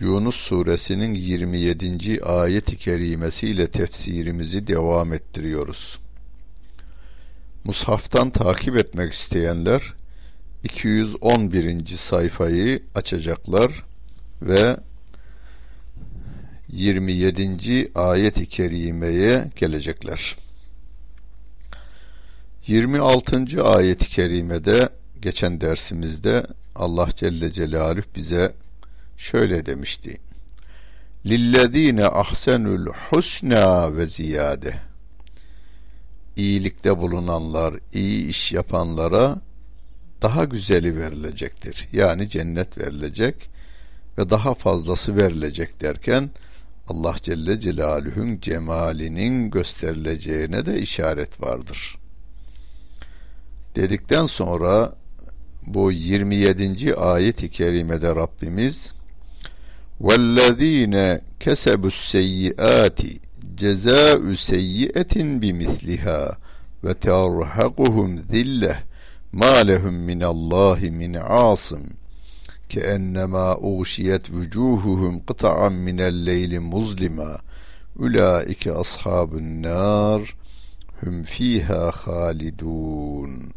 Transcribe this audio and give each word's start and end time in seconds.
Yunus 0.00 0.36
suresinin 0.36 1.14
27. 1.14 2.24
ayet-i 2.24 2.76
kerimesiyle 2.76 3.70
tefsirimizi 3.70 4.66
devam 4.66 5.12
ettiriyoruz. 5.12 5.98
Mushaftan 7.64 8.30
takip 8.30 8.76
etmek 8.76 9.12
isteyenler 9.12 9.82
211. 10.64 11.86
sayfayı 11.86 12.82
açacaklar 12.94 13.84
ve 14.42 14.76
27. 16.68 17.90
ayet-i 17.94 18.46
kerimeye 18.46 19.50
gelecekler. 19.56 20.36
26. 22.66 23.64
ayet-i 23.64 24.08
kerimede 24.08 24.88
geçen 25.22 25.60
dersimizde 25.60 26.46
Allah 26.74 27.08
Celle 27.16 27.52
Celaluhu 27.52 28.04
bize 28.16 28.54
şöyle 29.18 29.66
demişti. 29.66 30.16
Lillezine 31.26 32.06
ahsenul 32.06 32.86
husna 32.86 33.96
ve 33.96 34.06
ziyade. 34.06 34.74
İyilikte 36.36 36.98
bulunanlar, 36.98 37.74
iyi 37.92 38.28
iş 38.28 38.52
yapanlara 38.52 39.40
daha 40.22 40.44
güzeli 40.44 40.96
verilecektir. 40.96 41.88
Yani 41.92 42.30
cennet 42.30 42.78
verilecek 42.78 43.50
ve 44.18 44.30
daha 44.30 44.54
fazlası 44.54 45.16
verilecek 45.16 45.80
derken 45.80 46.30
Allah 46.88 47.14
Celle 47.22 47.60
Celaluhu'nun 47.60 48.40
cemalinin 48.40 49.50
gösterileceğine 49.50 50.66
de 50.66 50.80
işaret 50.80 51.40
vardır. 51.40 51.96
Dedikten 53.76 54.24
sonra 54.24 54.94
bu 55.66 55.92
27. 55.92 56.94
ayet-i 56.94 57.50
kerimede 57.50 58.08
Rabbimiz 58.08 58.97
وَالَّذ۪ينَ 59.99 61.19
كَسَبُوا 61.39 61.87
السَّيِّئَاتِ 61.87 62.99
جَزَاءُ 63.57 64.33
سَيِّئَةٍ 64.33 65.15
بِمِثْلِهَا 65.15 66.37
وَتَرْهَقُهُمْ 66.83 68.25
ذِلَّةٌ 68.31 68.83
مَا 69.33 69.63
لَهُمْ 69.63 69.93
مِنَ 69.93 70.23
اللّٰهِ 70.23 70.79
مِنْ 70.89 71.15
عَاصِمٍ 71.15 71.83
كَأَنَّمَا 72.69 73.51
أُغْشِيَتْ 73.51 74.29
وُجُوهُهُمْ 74.29 75.19
قِطَعًا 75.27 75.69
مِنَ 75.69 75.99
اللَّيْلِ 75.99 76.61
مُظْلِمًا 76.61 77.41
أُولَٰئِكَ 77.99 78.67
أَصْحَابُ 78.67 79.29
النَّارِ 79.37 80.35
hum 81.03 81.23
fiha 81.23 81.91
halidun 81.91 83.53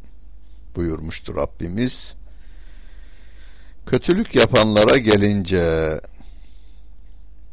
buyurmuştur 0.76 1.36
Rabbimiz. 1.36 2.14
Kötülük 3.86 4.36
yapanlara 4.36 4.96
gelince 4.96 6.00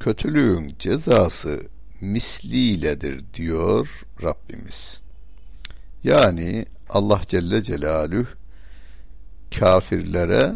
kötülüğün 0.00 0.74
cezası 0.78 1.62
misliyledir 2.00 3.24
diyor 3.34 3.88
Rabbimiz. 4.22 5.00
Yani 6.04 6.66
Allah 6.88 7.20
Celle 7.28 7.62
Celaluhu 7.62 8.26
kafirlere 9.58 10.54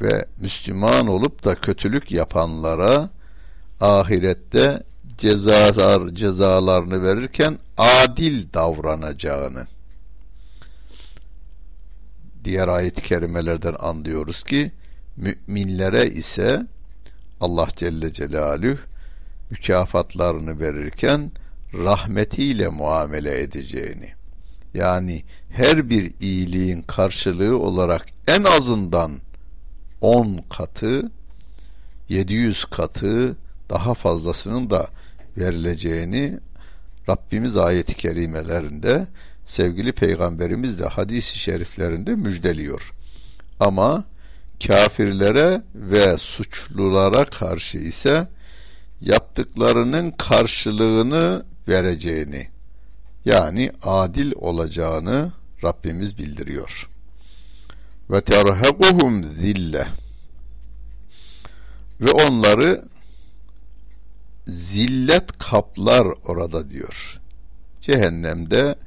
ve 0.00 0.26
Müslüman 0.40 1.06
olup 1.06 1.44
da 1.44 1.54
kötülük 1.54 2.12
yapanlara 2.12 3.10
ahirette 3.80 4.82
cezalar 5.18 6.08
cezalarını 6.08 7.02
verirken 7.02 7.58
adil 7.76 8.52
davranacağını 8.54 9.66
diğer 12.44 12.68
ayet-i 12.68 13.02
kerimelerden 13.02 13.74
anlıyoruz 13.78 14.42
ki 14.42 14.72
müminlere 15.16 16.10
ise 16.10 16.66
Allah 17.40 17.68
Celle 17.76 18.12
Celaluhu 18.12 18.78
mükafatlarını 19.50 20.60
verirken 20.60 21.30
rahmetiyle 21.74 22.68
muamele 22.68 23.40
edeceğini 23.40 24.12
yani 24.74 25.22
her 25.50 25.90
bir 25.90 26.12
iyiliğin 26.20 26.82
karşılığı 26.82 27.58
olarak 27.58 28.06
en 28.28 28.44
azından 28.44 29.20
10 30.00 30.44
katı 30.50 31.10
700 32.08 32.64
katı 32.64 33.36
daha 33.70 33.94
fazlasının 33.94 34.70
da 34.70 34.88
verileceğini 35.36 36.38
Rabbimiz 37.08 37.56
ayeti 37.56 37.96
kerimelerinde 37.96 39.06
sevgili 39.46 39.92
peygamberimiz 39.92 40.80
de 40.80 40.86
hadis-i 40.86 41.38
şeriflerinde 41.38 42.14
müjdeliyor. 42.14 42.92
Ama 43.60 44.04
kafirlere 44.66 45.62
ve 45.74 46.16
suçlulara 46.16 47.24
karşı 47.24 47.78
ise 47.78 48.28
yaptıklarının 49.00 50.10
karşılığını 50.10 51.46
vereceğini 51.68 52.48
yani 53.24 53.72
adil 53.82 54.32
olacağını 54.36 55.32
Rabbimiz 55.64 56.18
bildiriyor. 56.18 56.88
Ve 58.10 58.20
terhaquhum 58.20 59.24
zille 59.24 59.86
ve 62.00 62.10
onları 62.10 62.84
zillet 64.46 65.38
kaplar 65.38 66.06
orada 66.24 66.68
diyor. 66.68 67.20
Cehennemde 67.80 68.78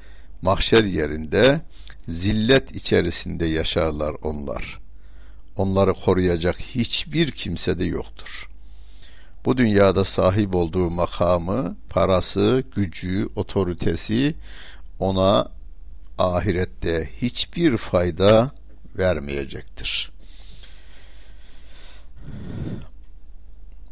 mahşer 0.41 0.84
yerinde 0.84 1.62
zillet 2.07 2.75
içerisinde 2.75 3.46
yaşarlar 3.46 4.16
onlar. 4.22 4.80
Onları 5.59 5.93
koruyacak 5.93 6.61
hiçbir 6.61 7.31
kimse 7.31 7.79
de 7.79 7.85
yoktur. 7.85 8.49
Bu 9.45 9.57
dünyada 9.57 10.05
sahip 10.05 10.55
olduğu 10.55 10.89
makamı, 10.89 11.77
parası, 11.89 12.63
gücü, 12.75 13.29
otoritesi 13.35 14.35
ona 14.99 15.51
ahirette 16.17 17.09
hiçbir 17.21 17.77
fayda 17.77 18.51
vermeyecektir. 18.97 20.11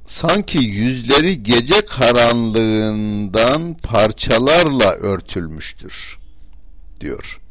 Sanki 0.06 0.58
yüzleri 0.58 1.44
gece 1.44 1.86
karanlığından 1.86 3.74
parçalarla 3.74 4.92
örtülmüştür 4.92 6.18
diyor. 7.02 7.42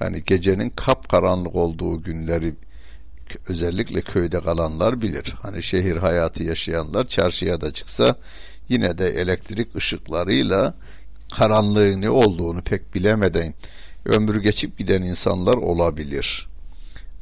Yani 0.00 0.24
gecenin 0.24 0.70
kapkaranlık 0.70 1.54
olduğu 1.54 2.02
günleri 2.02 2.54
özellikle 3.48 4.00
köyde 4.00 4.40
kalanlar 4.40 5.02
bilir. 5.02 5.34
Hani 5.42 5.62
şehir 5.62 5.96
hayatı 5.96 6.42
yaşayanlar 6.42 7.06
çarşıya 7.06 7.60
da 7.60 7.72
çıksa 7.72 8.16
yine 8.68 8.98
de 8.98 9.08
elektrik 9.08 9.76
ışıklarıyla 9.76 10.74
karanlığın 11.34 12.00
ne 12.00 12.10
olduğunu 12.10 12.62
pek 12.62 12.94
bilemeden 12.94 13.54
ömrü 14.04 14.42
geçip 14.42 14.78
giden 14.78 15.02
insanlar 15.02 15.54
olabilir. 15.54 16.48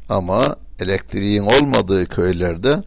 Ama 0.08 0.56
elektriğin 0.80 1.42
olmadığı 1.42 2.06
köylerde 2.08 2.82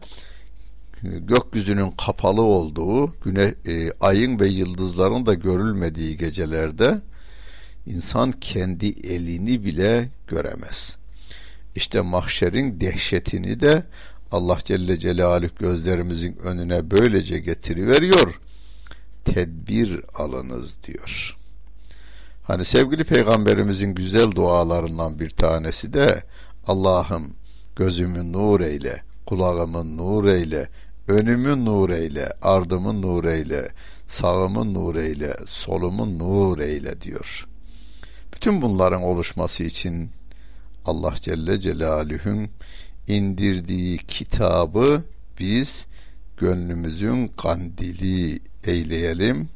gökyüzünün 1.02 1.90
kapalı 1.90 2.42
olduğu, 2.42 3.14
güne, 3.24 3.54
e, 3.66 3.92
ayın 4.00 4.40
ve 4.40 4.48
yıldızların 4.48 5.26
da 5.26 5.34
görülmediği 5.34 6.16
gecelerde 6.16 7.00
insan 7.86 8.32
kendi 8.32 8.86
elini 8.86 9.64
bile 9.64 10.08
göremez. 10.26 10.97
İşte 11.78 12.00
mahşerin 12.00 12.80
dehşetini 12.80 13.60
de 13.60 13.84
Allah 14.32 14.58
Celle 14.64 14.98
Celaluhu 14.98 15.54
gözlerimizin 15.58 16.36
önüne 16.36 16.90
böylece 16.90 17.38
getiriveriyor. 17.38 18.40
Tedbir 19.24 20.00
alınız 20.14 20.82
diyor. 20.86 21.36
Hani 22.42 22.64
sevgili 22.64 23.04
peygamberimizin 23.04 23.94
güzel 23.94 24.30
dualarından 24.30 25.18
bir 25.18 25.30
tanesi 25.30 25.92
de 25.92 26.24
Allah'ım 26.66 27.34
gözümü 27.76 28.32
nur 28.32 28.60
eyle, 28.60 29.02
kulağımı 29.26 29.96
nur 29.96 30.24
eyle, 30.24 30.68
önümü 31.08 31.64
nur 31.64 31.90
eyle, 31.90 32.32
ardımı 32.42 33.02
nur 33.02 33.24
eyle, 33.24 33.68
sağımı 34.08 34.74
nur 34.74 34.96
eyle, 34.96 35.36
solumu 35.46 36.18
nur 36.18 36.58
eyle 36.58 37.00
diyor. 37.00 37.46
Bütün 38.34 38.62
bunların 38.62 39.02
oluşması 39.02 39.64
için 39.64 40.10
Allah 40.88 41.14
Celle 41.14 41.60
Celaluhu'nun 41.60 42.48
indirdiği 43.08 43.98
kitabı 43.98 45.04
biz 45.40 45.86
gönlümüzün 46.36 47.28
kandili 47.28 48.40
eyleyelim 48.64 49.48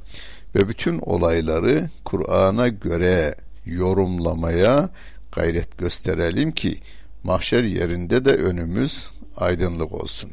ve 0.54 0.68
bütün 0.68 0.98
olayları 0.98 1.90
Kur'an'a 2.04 2.68
göre 2.68 3.34
yorumlamaya 3.66 4.90
gayret 5.32 5.78
gösterelim 5.78 6.52
ki 6.52 6.78
mahşer 7.24 7.64
yerinde 7.64 8.24
de 8.24 8.34
önümüz 8.34 9.06
aydınlık 9.36 9.92
olsun. 9.92 10.30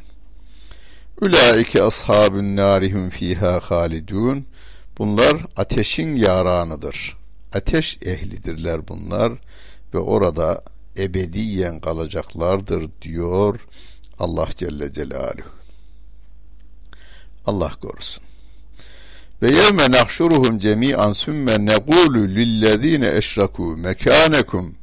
Ülaike 1.22 1.84
ashabun 1.84 2.56
narihum 2.56 3.10
fiha 3.10 3.60
halidun. 3.60 4.46
Bunlar 4.98 5.46
ateşin 5.56 6.16
yaranıdır. 6.16 7.18
Ateş 7.54 7.98
ehlidirler 8.02 8.88
bunlar 8.88 9.34
ve 9.94 9.98
orada 9.98 10.64
ebediyen 11.04 11.80
kalacaklardır 11.80 12.90
diyor 13.02 13.68
Allah 14.20 14.50
Celle 14.58 14.94
Celaluhu. 14.94 15.50
Allah 17.46 17.72
korusun. 17.82 18.24
Ve 19.42 19.48
yevme 19.48 19.92
nahşuruhum 19.92 20.60
cemi'an 20.60 21.14
sümme 21.14 21.66
negulu 21.66 22.28
lillezine 22.28 23.12
eşraku 23.18 23.78
mekânekum 23.78 24.76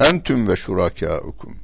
entum 0.00 0.48
ve 0.48 0.56
şurakâukum 0.56 1.56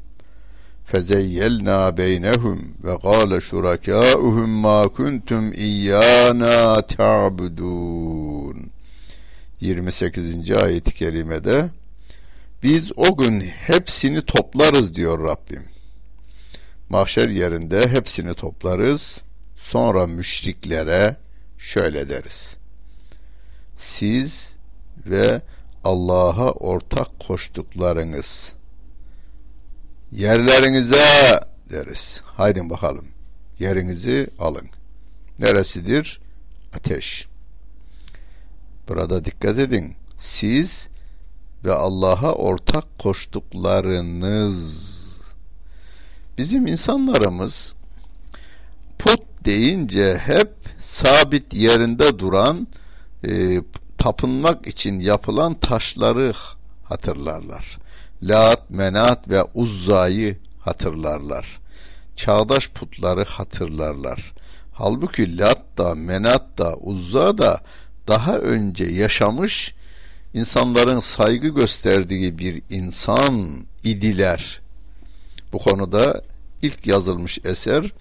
fezeyyelna 0.85 1.97
beynehum 1.97 2.75
ve 2.85 2.97
gâle 3.03 3.41
şurakâuhum 3.41 4.51
ma 4.51 4.83
kuntum 4.83 5.53
iyyâna 5.53 6.75
ta'budûn 6.75 8.71
28. 9.61 10.51
ayet-i 10.63 10.95
kerimede 10.95 11.71
biz 12.63 12.93
o 12.97 13.17
gün 13.17 13.41
hepsini 13.41 14.25
toplarız 14.25 14.95
diyor 14.95 15.25
Rabbim. 15.25 15.65
Mahşer 16.89 17.29
yerinde 17.29 17.81
hepsini 17.81 18.35
toplarız. 18.35 19.21
Sonra 19.57 20.07
müşriklere 20.07 21.17
şöyle 21.59 22.09
deriz. 22.09 22.57
Siz 23.79 24.55
ve 25.07 25.43
Allah'a 25.85 26.51
ortak 26.53 27.21
koştuklarınız 27.27 28.53
yerlerinize 30.13 31.41
deriz. 31.71 32.21
Haydi 32.25 32.71
bakalım. 32.71 33.09
Yerinizi 33.59 34.31
alın. 34.39 34.69
Neresidir? 35.39 36.21
Ateş. 36.73 37.29
Burada 38.89 39.25
dikkat 39.25 39.59
edin. 39.59 39.95
Siz 40.19 40.90
ve 41.65 41.73
Allah'a 41.73 42.33
ortak 42.33 42.99
koştuklarınız 42.99 44.91
bizim 46.39 46.67
insanlarımız 46.67 47.75
put 48.99 49.21
deyince 49.45 50.19
hep 50.25 50.51
sabit 50.81 51.55
yerinde 51.55 52.19
duran 52.19 52.67
e, 53.25 53.63
tapınmak 53.99 54.67
için 54.67 54.99
yapılan 54.99 55.55
taşları 55.55 56.33
hatırlarlar. 56.85 57.79
Lat, 58.23 58.71
Menat 58.71 59.29
ve 59.29 59.43
Uzza'yı 59.55 60.37
hatırlarlar. 60.61 61.61
Çağdaş 62.17 62.69
putları 62.69 63.25
hatırlarlar. 63.25 64.33
Halbuki 64.73 65.39
Lat 65.39 65.79
da, 65.79 65.95
Menat 65.95 66.59
da, 66.59 66.77
Uzza 66.77 67.39
da 67.39 67.61
daha 68.09 68.39
önce 68.39 68.85
yaşamış 68.85 69.75
insanların 70.35 71.01
saygı 71.01 71.49
gösterdiği 71.49 72.39
bir 72.39 72.63
insan 72.71 73.67
idiler. 73.85 74.61
Bu 75.53 75.59
konuda 75.59 76.23
ilk 76.63 76.87
yazılmış 76.87 77.39
eser 77.45 77.93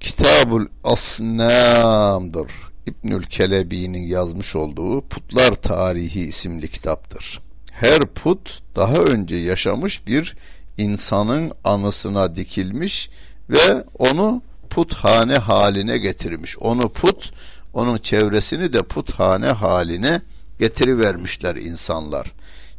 Kitabul 0.00 0.66
Asnam'dır. 0.84 2.52
İbnül 2.86 3.22
Kelebi'nin 3.22 4.06
yazmış 4.06 4.56
olduğu 4.56 5.00
Putlar 5.00 5.54
Tarihi 5.54 6.20
isimli 6.20 6.68
kitaptır. 6.70 7.40
Her 7.72 7.98
put 7.98 8.62
daha 8.76 8.94
önce 8.94 9.36
yaşamış 9.36 10.06
bir 10.06 10.36
insanın 10.78 11.52
anısına 11.64 12.36
dikilmiş 12.36 13.10
ve 13.50 13.84
onu 13.98 14.42
puthane 14.70 15.34
haline 15.34 15.98
getirmiş. 15.98 16.58
Onu 16.58 16.88
put, 16.88 17.32
onun 17.74 17.98
çevresini 17.98 18.72
de 18.72 18.78
puthane 18.82 19.46
haline 19.48 20.22
getirivermişler 20.58 21.56
insanlar. 21.56 22.32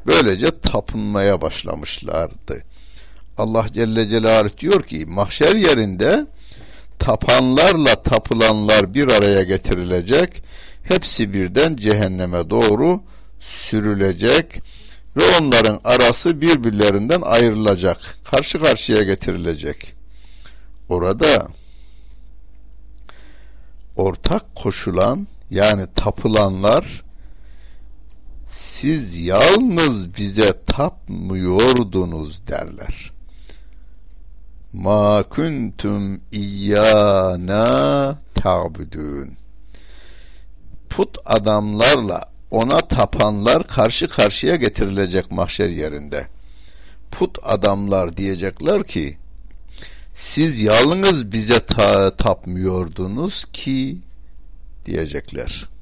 Böylece 0.06 0.46
tapınmaya 0.62 1.42
başlamışlardı. 1.42 2.64
Allah 3.38 3.66
Celle 3.72 4.10
Celaluhu 4.10 4.58
diyor 4.58 4.84
ki 4.84 5.06
mahşer 5.06 5.56
yerinde 5.56 6.26
tapanlarla 7.00 8.04
tapılanlar 8.04 8.94
bir 8.94 9.12
araya 9.12 9.42
getirilecek. 9.42 10.44
Hepsi 10.84 11.34
birden 11.34 11.76
cehenneme 11.76 12.50
doğru 12.50 13.02
sürülecek 13.40 14.62
ve 15.18 15.24
onların 15.42 15.80
arası 15.84 16.42
birbirlerinden 16.42 17.22
ayrılacak. 17.22 18.18
Karşı 18.24 18.60
karşıya 18.60 19.02
getirilecek. 19.02 19.94
Orada 20.90 21.48
ortak 23.96 24.56
koşulan 24.56 25.28
yani 25.50 25.88
tapılanlar 25.96 27.07
siz 28.82 29.18
yalnız 29.18 30.16
bize 30.18 30.54
tapmıyordunuz 30.68 32.48
derler. 32.48 33.12
Ma 34.74 35.24
kuntum 35.30 36.22
iyyana 36.32 37.66
ta'budun. 38.36 39.38
Put 40.90 41.18
adamlarla 41.26 42.26
ona 42.52 42.78
tapanlar 42.78 43.68
karşı 43.68 44.08
karşıya 44.08 44.56
getirilecek 44.56 45.32
mahşer 45.32 45.70
yerinde. 45.70 46.28
Put 47.12 47.38
adamlar 47.44 48.18
diyecekler 48.18 48.84
ki 48.84 49.18
siz 50.14 50.62
yalnız 50.62 51.32
bize 51.32 51.60
ta 51.60 52.16
tapmıyordunuz 52.16 53.46
ki 53.54 53.98
diyecekler. 54.86 55.77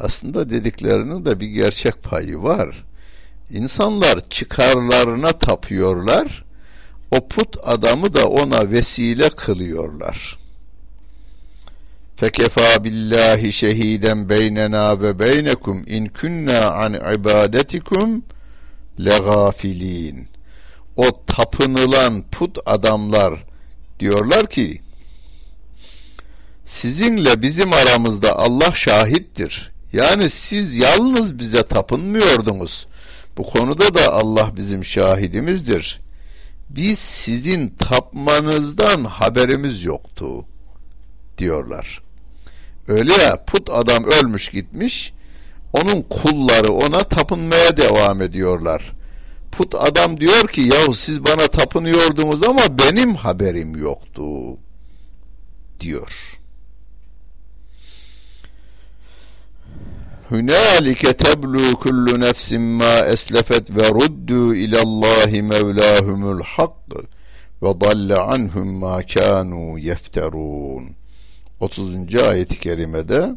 Aslında 0.00 0.50
dediklerinin 0.50 1.24
de 1.24 1.40
bir 1.40 1.46
gerçek 1.46 2.02
payı 2.02 2.42
var. 2.42 2.84
İnsanlar 3.50 4.28
çıkarlarına 4.30 5.32
tapıyorlar 5.32 6.44
o 7.10 7.28
put 7.28 7.56
adamı 7.62 8.14
da 8.14 8.26
ona 8.26 8.70
vesile 8.70 9.28
kılıyorlar. 9.28 10.38
Fekefa 12.16 12.84
billahi 12.84 13.52
şehiden 13.52 14.28
beynena 14.28 15.00
ve 15.00 15.18
beynekum 15.18 15.84
in 15.86 16.06
kunna 16.06 16.70
an 16.70 16.94
ibadetikum 16.94 18.24
legafilin. 19.00 20.28
O 20.96 21.24
tapınılan 21.26 22.24
put 22.30 22.58
adamlar 22.66 23.44
diyorlar 24.00 24.50
ki 24.50 24.80
sizinle 26.64 27.42
bizim 27.42 27.72
aramızda 27.72 28.36
Allah 28.36 28.74
şahittir. 28.74 29.72
Yani 29.92 30.30
siz 30.30 30.76
yalnız 30.76 31.38
bize 31.38 31.62
tapınmıyordunuz. 31.62 32.86
Bu 33.36 33.42
konuda 33.42 33.94
da 33.94 34.12
Allah 34.12 34.52
bizim 34.56 34.84
şahidimizdir 34.84 36.00
biz 36.70 36.98
sizin 36.98 37.68
tapmanızdan 37.68 39.04
haberimiz 39.04 39.84
yoktu 39.84 40.44
diyorlar. 41.38 42.02
Öyle 42.88 43.12
ya 43.12 43.44
put 43.44 43.70
adam 43.70 44.04
ölmüş 44.04 44.48
gitmiş 44.48 45.12
onun 45.72 46.02
kulları 46.02 46.72
ona 46.72 46.98
tapınmaya 46.98 47.76
devam 47.76 48.22
ediyorlar. 48.22 48.92
Put 49.52 49.74
adam 49.74 50.20
diyor 50.20 50.48
ki 50.48 50.60
yahu 50.60 50.94
siz 50.94 51.24
bana 51.24 51.46
tapınıyordunuz 51.46 52.48
ama 52.48 52.62
benim 52.78 53.14
haberim 53.14 53.76
yoktu 53.76 54.22
diyor. 55.80 56.39
Hünalike 60.30 61.12
teblu 61.12 61.78
kullu 61.80 62.20
nefsin 62.20 62.60
ma 62.60 62.98
eslefet 63.06 63.70
ve 63.70 63.88
ruddu 63.88 64.54
ilallahi 64.54 65.42
mevlahumul 65.42 66.42
hak 66.42 66.70
ve 67.62 67.80
dalle 67.80 68.14
anhum 68.14 68.68
ma 68.68 69.02
kanu 69.02 69.78
yefterun. 69.78 70.96
30. 71.60 72.14
ayet-i 72.30 72.60
kerimede 72.60 73.36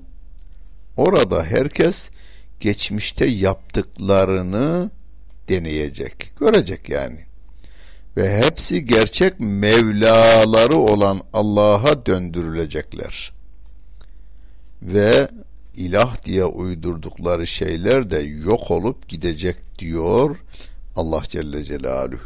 orada 0.97 1.43
herkes 1.43 2.09
geçmişte 2.59 3.29
yaptıklarını 3.29 4.91
deneyecek, 5.49 6.31
görecek 6.39 6.89
yani. 6.89 7.19
Ve 8.17 8.41
hepsi 8.41 8.85
gerçek 8.85 9.39
Mevlaları 9.39 10.79
olan 10.79 11.21
Allah'a 11.33 12.05
döndürülecekler. 12.05 13.33
Ve 14.81 15.29
ilah 15.75 16.25
diye 16.25 16.45
uydurdukları 16.45 17.47
şeyler 17.47 18.11
de 18.11 18.17
yok 18.19 18.71
olup 18.71 19.09
gidecek 19.09 19.79
diyor 19.79 20.37
Allah 20.95 21.21
Celle 21.23 21.63
Celaluhu. 21.63 22.21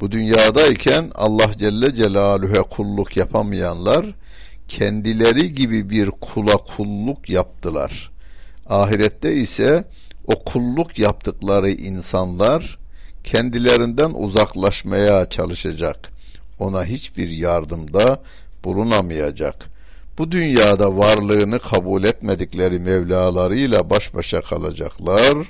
Bu 0.00 0.12
dünyadayken 0.12 1.10
Allah 1.14 1.52
Celle 1.58 1.94
Celaluhu'ya 1.94 2.62
kulluk 2.62 3.16
yapamayanlar 3.16 4.06
kendileri 4.68 5.54
gibi 5.54 5.90
bir 5.90 6.10
kula 6.10 6.56
kulluk 6.56 7.30
yaptılar. 7.30 8.10
Ahirette 8.66 9.34
ise 9.34 9.84
o 10.26 10.38
kulluk 10.38 10.98
yaptıkları 10.98 11.70
insanlar 11.70 12.78
kendilerinden 13.24 14.10
uzaklaşmaya 14.10 15.30
çalışacak. 15.30 16.10
Ona 16.58 16.84
hiçbir 16.84 17.28
yardımda 17.28 18.22
bulunamayacak. 18.64 19.66
Bu 20.20 20.32
dünyada 20.32 20.96
varlığını 20.96 21.58
kabul 21.58 22.04
etmedikleri 22.04 22.78
Mevlalarıyla 22.78 23.90
baş 23.90 24.14
başa 24.14 24.40
kalacaklar 24.40 25.48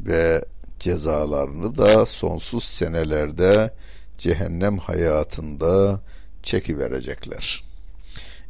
ve 0.00 0.44
cezalarını 0.80 1.78
da 1.78 2.06
sonsuz 2.06 2.64
senelerde 2.64 3.74
cehennem 4.18 4.78
hayatında 4.78 6.00
çekiverecekler. 6.42 7.64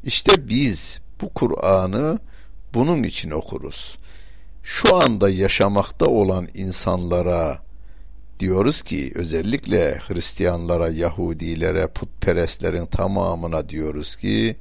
İşte 0.05 0.49
biz 0.49 1.01
bu 1.21 1.29
Kur'an'ı 1.29 2.19
bunun 2.75 3.03
için 3.03 3.31
okuruz. 3.31 3.97
Şu 4.63 4.97
anda 4.97 5.31
yaşamakta 5.31 6.07
olan 6.07 6.49
insanlara 6.55 7.63
diyoruz 8.41 8.83
ki 8.83 9.13
özellikle 9.15 9.99
Hristiyanlara, 9.99 10.91
Yahudilere, 10.91 11.87
putperestlerin 11.87 12.87
tamamına 12.87 13.69
diyoruz 13.69 14.17
ki 14.17 14.57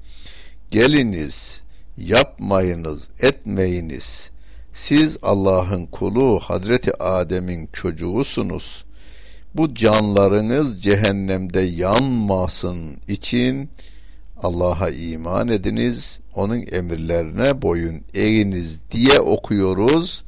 geliniz, 0.72 1.62
yapmayınız, 1.98 3.10
etmeyiniz. 3.20 4.32
Siz 4.74 5.18
Allah'ın 5.22 5.86
kulu 5.86 6.40
Hazreti 6.40 7.04
Adem'in 7.04 7.70
çocuğusunuz. 7.74 8.86
Bu 9.56 9.76
canlarınız 9.76 10.84
cehennemde 10.84 11.62
yanmasın 11.62 12.98
için 13.08 13.70
Allah'a 14.38 14.90
iman 14.90 15.48
ediniz, 15.48 16.20
onun 16.36 16.66
emirlerine 16.72 17.62
boyun 17.62 18.02
eğiniz 18.14 18.80
diye 18.92 19.20
okuyoruz 19.20 20.26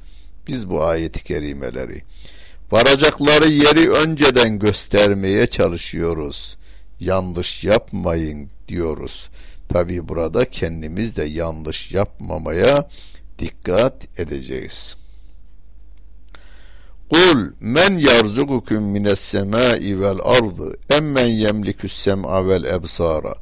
biz 0.48 0.70
bu 0.70 0.84
ayeti 0.84 1.24
kerimeleri. 1.24 2.02
Varacakları 2.72 3.48
yeri 3.48 3.90
önceden 3.90 4.60
göstermeye 4.60 5.48
çalışıyoruz. 5.48 6.58
Yanlış 7.00 7.64
yapmayın 7.64 8.50
diyoruz. 8.68 9.30
Tabi 9.70 10.08
burada 10.08 10.46
kendimiz 10.46 11.18
de 11.18 11.24
yanlış 11.24 11.92
yapmamaya 11.92 12.90
dikkat 13.40 14.20
edeceğiz. 14.20 14.98
Kul 17.10 17.52
men 17.60 17.98
yarzukukum 17.98 18.84
mines 18.84 19.20
semai 19.20 20.00
vel 20.00 20.20
ardı 20.24 20.78
emmen 20.90 21.28
yemlikü's 21.28 21.94
sem'a 21.94 22.48
vel 22.48 22.64
ebsara 22.64 23.36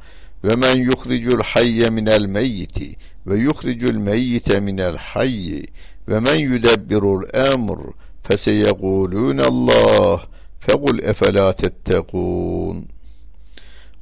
ve 0.44 0.56
men 0.56 0.76
yuhricul 0.76 1.42
hayye 1.42 1.90
minel 1.90 2.26
meyyiti 2.26 2.96
ve 3.28 3.38
yuhricul 3.38 3.94
meyyite 3.94 4.60
minel 4.60 4.98
hayyi 4.98 5.68
ve 6.08 6.20
men 6.20 6.36
yudebbirul 6.36 7.24
emr 7.34 7.80
feseyekulûne 8.24 9.44
Allah 9.44 10.22
fekul 10.60 11.00
efela 11.00 11.54
tettekûn 11.54 12.88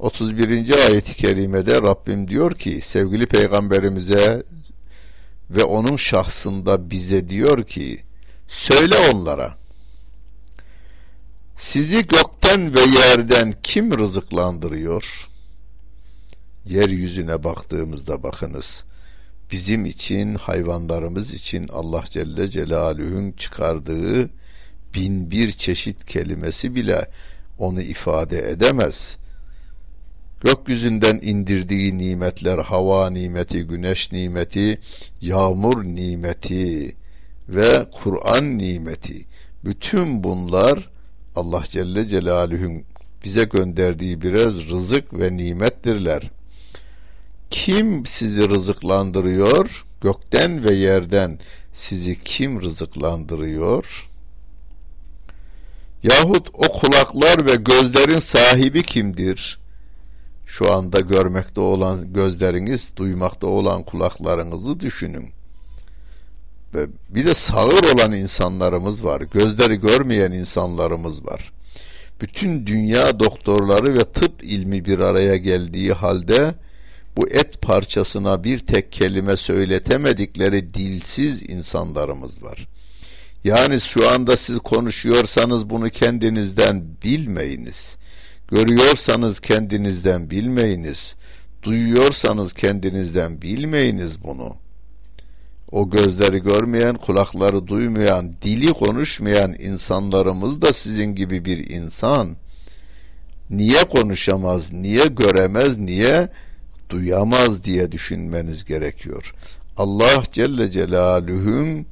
31. 0.04 0.74
ayet-i 0.88 1.16
kerimede 1.16 1.76
Rabbim 1.76 2.28
diyor 2.28 2.56
ki 2.56 2.82
sevgili 2.84 3.26
peygamberimize 3.26 4.44
ve 5.50 5.64
onun 5.64 5.98
şahsında 5.98 6.90
bize 6.90 7.30
diyor 7.30 7.64
ki 7.64 8.00
söyle 8.48 8.96
onlara 9.14 9.58
sizi 11.58 12.08
gökten 12.08 12.76
ve 12.76 12.80
yerden 12.80 13.54
kim 13.64 14.00
rızıklandırıyor? 14.00 15.30
Yeryüzüne 16.66 17.44
baktığımızda 17.44 18.24
bakınız 18.24 18.84
bizim 19.52 19.86
için, 19.86 20.36
hayvanlarımız 20.36 21.34
için 21.34 21.68
Allah 21.68 22.04
Celle 22.10 22.50
Celaluhu'nun 22.52 23.32
çıkardığı 23.32 24.30
bin 24.96 25.32
bir 25.32 25.52
çeşit 25.52 26.06
kelimesi 26.06 26.76
bile 26.76 27.10
onu 27.58 27.82
ifade 27.82 28.50
edemez. 28.50 29.18
Gökyüzünden 30.44 31.20
indirdiği 31.22 31.98
nimetler, 31.98 32.58
hava 32.58 33.10
nimeti, 33.10 33.64
güneş 33.64 34.12
nimeti, 34.12 34.82
yağmur 35.22 35.84
nimeti 35.84 36.96
ve 37.50 37.86
Kur'an 37.92 38.58
nimeti. 38.58 39.26
Bütün 39.66 40.24
bunlar 40.24 40.90
Allah 41.36 41.64
Celle 41.70 42.08
Celaluhu'nun 42.08 42.84
bize 43.24 43.44
gönderdiği 43.44 44.22
biraz 44.22 44.70
rızık 44.70 45.20
ve 45.20 45.38
nimettirler. 45.38 46.32
Kim 47.50 48.06
sizi 48.06 48.50
rızıklandırıyor? 48.50 49.86
Gökten 50.02 50.64
ve 50.70 50.76
yerden 50.76 51.40
sizi 51.74 52.24
kim 52.24 52.62
rızıklandırıyor? 52.62 54.10
Yahut 56.04 56.50
o 56.54 56.80
kulaklar 56.80 57.50
ve 57.50 57.56
gözlerin 57.56 58.20
sahibi 58.20 58.84
kimdir? 58.84 59.63
Şu 60.54 60.74
anda 60.76 61.00
görmekte 61.00 61.62
olan 61.62 62.14
gözleriniz, 62.14 62.92
duymakta 62.96 63.48
olan 63.48 63.84
kulaklarınızı 63.84 64.80
düşünün. 64.80 65.30
Ve 66.74 66.88
bir 67.10 67.28
de 67.28 67.34
sağır 67.34 67.94
olan 67.96 68.14
insanlarımız 68.14 69.06
var. 69.06 69.22
Gözleri 69.22 69.76
görmeyen 69.76 70.32
insanlarımız 70.32 71.26
var. 71.26 71.54
Bütün 72.22 72.68
dünya 72.68 73.20
doktorları 73.20 73.94
ve 73.94 74.00
tıp 74.00 74.44
ilmi 74.44 74.86
bir 74.86 75.00
araya 75.00 75.38
geldiği 75.38 75.92
halde 75.92 76.56
bu 77.18 77.28
et 77.28 77.62
parçasına 77.62 78.44
bir 78.44 78.60
tek 78.60 78.92
kelime 78.92 79.38
söyletemedikleri 79.38 80.74
dilsiz 80.74 81.50
insanlarımız 81.50 82.44
var. 82.44 82.68
Yani 83.44 83.82
şu 83.82 84.10
anda 84.10 84.38
siz 84.38 84.60
konuşuyorsanız 84.60 85.70
bunu 85.70 85.90
kendinizden 85.90 86.86
bilmeyiniz. 87.04 87.96
Görüyorsanız 88.54 89.40
kendinizden 89.40 90.30
bilmeyiniz. 90.30 91.16
Duyuyorsanız 91.64 92.54
kendinizden 92.54 93.42
bilmeyiniz 93.42 94.24
bunu. 94.24 94.56
O 95.72 95.90
gözleri 95.90 96.40
görmeyen, 96.40 96.96
kulakları 96.96 97.68
duymayan, 97.68 98.34
dili 98.42 98.68
konuşmayan 98.74 99.56
insanlarımız 99.60 100.62
da 100.62 100.74
sizin 100.74 101.16
gibi 101.16 101.46
bir 101.46 101.70
insan. 101.70 102.36
Niye 103.50 103.84
konuşamaz, 103.84 104.74
niye 104.74 105.06
göremez, 105.06 105.78
niye 105.78 106.30
duyamaz 106.90 107.64
diye 107.64 107.92
düşünmeniz 107.92 108.66
gerekiyor. 108.66 109.34
Allah 109.78 110.24
Celle 110.32 110.72
Celaluhu'nun 110.72 111.86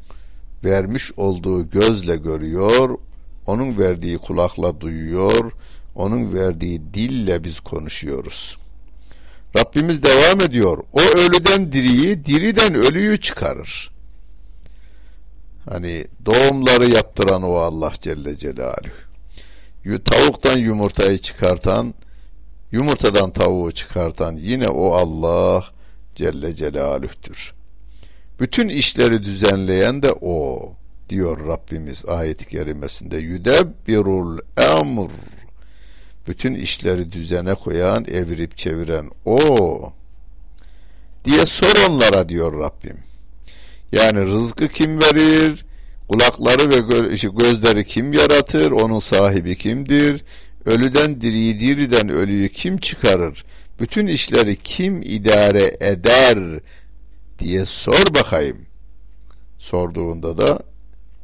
vermiş 0.63 1.12
olduğu 1.18 1.70
gözle 1.70 2.15
görüyor, 2.15 2.98
onun 3.46 3.77
verdiği 3.77 4.18
kulakla 4.18 4.82
duyuyor, 4.82 5.51
onun 5.95 6.33
verdiği 6.33 6.81
dille 6.93 7.43
biz 7.43 7.60
konuşuyoruz. 7.60 8.57
Rabbimiz 9.57 10.03
devam 10.03 10.41
ediyor. 10.41 10.83
O 10.93 11.00
ölüden 11.01 11.71
diriyi, 11.71 12.25
diriden 12.25 12.75
ölüyü 12.75 13.21
çıkarır. 13.21 13.91
Hani 15.69 16.07
doğumları 16.25 16.91
yaptıran 16.91 17.43
o 17.43 17.53
Allah 17.53 17.93
Celle 18.01 18.38
Celaluhu. 18.38 18.91
Tavuktan 20.05 20.57
yumurtayı 20.57 21.17
çıkartan, 21.17 21.93
Yumurtadan 22.71 23.31
tavuğu 23.31 23.71
çıkartan 23.71 24.36
yine 24.36 24.67
o 24.67 24.91
Allah 24.93 25.65
Celle 26.15 26.55
Celaluh'tür. 26.55 27.53
Bütün 28.39 28.69
işleri 28.69 29.24
düzenleyen 29.24 30.03
de 30.03 30.13
o 30.21 30.74
diyor 31.10 31.48
Rabbimiz 31.48 32.05
ayet-i 32.05 32.48
kerimesinde 32.48 33.17
yüdebbirul 33.17 34.39
emr 34.57 35.12
bütün 36.28 36.56
işleri 36.56 37.12
düzene 37.12 37.56
koyan, 37.56 38.06
evirip 38.08 38.58
çeviren 38.58 39.10
o 39.25 39.94
diye 41.25 41.46
sor 41.46 41.90
onlara 41.90 42.30
diyor 42.30 42.60
Rabbim. 42.60 42.98
Yani 43.92 44.20
rızkı 44.20 44.68
kim 44.68 45.01
verir? 45.01 45.66
Kulakları 46.08 46.70
ve 46.70 46.78
gözleri 47.28 47.86
kim 47.86 48.13
yaratır? 48.13 48.72
Onun 48.72 49.00
sahibi 49.00 49.58
kimdir? 49.58 50.24
Ölüden 50.66 51.22
diriyi, 51.22 51.60
diriden 51.60 52.10
ölüyü 52.10 52.50
kim 52.50 52.78
çıkarır? 52.78 53.46
Bütün 53.80 54.08
işleri 54.08 54.56
kim 54.56 55.01
idare 55.01 55.78
eder? 55.80 56.60
diye 57.42 57.66
sor 57.66 58.16
bakayım. 58.16 58.58
Sorduğunda 59.60 60.38
da 60.38 60.60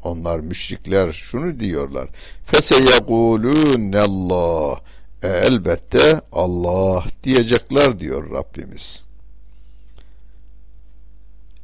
onlar 0.03 0.39
müşrikler 0.39 1.11
şunu 1.11 1.59
diyorlar. 1.59 2.09
Feseyekulûnellah. 2.45 4.79
E, 5.23 5.27
elbette 5.27 6.21
Allah 6.31 7.05
diyecekler 7.23 7.99
diyor 7.99 8.31
Rabbimiz. 8.31 9.03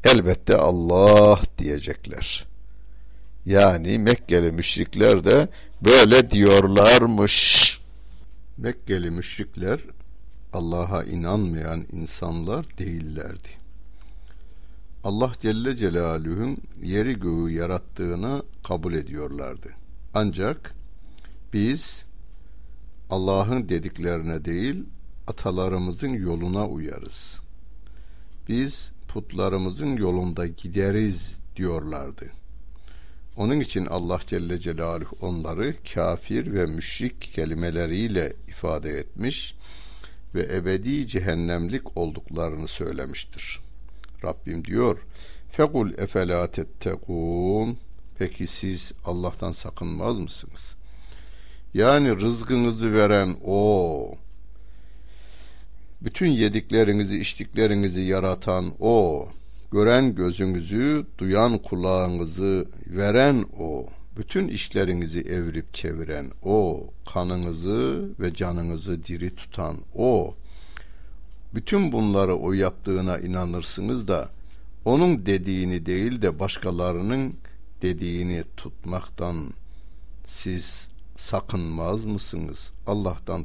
Elbette 0.04 0.58
Allah 0.58 1.40
diyecekler. 1.58 2.46
Yani 3.46 4.00
Mekkeli 4.00 4.52
müşrikler 4.52 5.24
de 5.24 5.48
böyle 5.82 6.32
diyorlarmış. 6.32 7.80
Mekkeli 8.58 9.12
müşrikler 9.12 9.80
Allah'a 10.54 11.04
inanmayan 11.04 11.86
insanlar 11.92 12.66
değillerdi. 12.78 13.63
Allah 15.04 15.32
Celle 15.42 15.78
Celaluhu'nun 15.78 16.58
yeri 16.84 17.20
göğü 17.20 17.52
yarattığını 17.52 18.44
kabul 18.64 18.94
ediyorlardı. 18.94 19.70
Ancak 20.14 20.74
biz 21.54 22.06
Allah'ın 23.10 23.70
dediklerine 23.70 24.46
değil, 24.46 24.86
atalarımızın 25.28 26.10
yoluna 26.10 26.68
uyarız. 26.68 27.40
Biz 28.50 28.92
putlarımızın 29.08 29.98
yolunda 29.98 30.48
gideriz 30.48 31.38
diyorlardı. 31.56 32.26
Onun 33.38 33.60
için 33.60 33.86
Allah 33.86 34.20
Celle 34.28 34.60
Celaluhu 34.60 35.18
onları 35.22 35.76
kafir 35.94 36.54
ve 36.54 36.66
müşrik 36.66 37.22
kelimeleriyle 37.22 38.34
ifade 38.48 38.90
etmiş 38.90 39.56
ve 40.36 40.56
ebedi 40.56 41.08
cehennemlik 41.08 41.98
olduklarını 41.98 42.68
söylemiştir. 42.68 43.63
Rabbim 44.24 44.66
diyor, 44.66 44.98
Fekul 45.52 45.94
efela 45.98 46.52
tettekûn 46.52 47.78
Peki 48.18 48.48
siz 48.48 48.92
Allah'tan 49.06 49.52
sakınmaz 49.52 50.20
mısınız? 50.20 50.76
Yani 51.74 52.22
rızkınızı 52.22 52.94
veren 52.94 53.38
O, 53.46 54.16
bütün 56.02 56.28
yediklerinizi, 56.28 57.20
içtiklerinizi 57.20 58.02
yaratan 58.02 58.74
O, 58.80 59.28
gören 59.72 60.16
gözünüzü, 60.16 61.06
duyan 61.18 61.58
kulağınızı 61.58 62.68
veren 62.88 63.46
O, 63.60 63.86
bütün 64.18 64.48
işlerinizi 64.48 65.20
evirip 65.20 65.74
çeviren 65.74 66.32
O, 66.44 66.88
kanınızı 67.14 68.10
ve 68.20 68.34
canınızı 68.34 69.06
diri 69.06 69.36
tutan 69.36 69.78
O, 69.96 70.36
bütün 71.55 71.93
bunları 71.93 72.37
O 72.37 72.53
yaptığına 72.53 73.19
inanırsınız 73.19 74.09
da, 74.09 74.29
onun 74.85 75.27
dediğini 75.27 75.87
değil 75.87 76.23
de 76.23 76.39
başkalarının 76.39 77.35
dediğini 77.83 78.45
tutmaktan 78.57 79.51
siz 80.27 80.89
sakınmaz 81.17 82.05
mısınız? 82.05 82.73
Allah'tan 82.87 83.45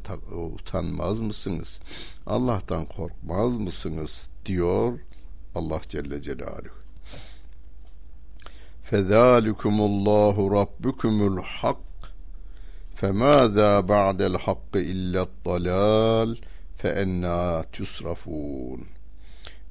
utanmaz 0.53 1.19
mısınız? 1.19 1.79
Allah'tan 2.25 2.85
korkmaz 2.85 3.57
mısınız? 3.57 4.27
diyor 4.45 4.99
Allah 5.55 5.81
Celle 5.89 6.21
Celaluhu. 6.21 6.83
فَذَٰلِكُمُ 8.91 9.75
اللّٰهُ 9.89 10.35
رَبُّكُمُ 10.59 11.15
الْحَقِّ 11.31 11.99
فَمَاذَا 12.99 13.71
بَعْدَ 13.93 14.19
الْحَقِّ 14.31 14.73
إِلَّا 14.91 15.21
الضَّلَالِ 15.27 16.29
feenna 16.78 17.64
tusrafun. 17.72 18.86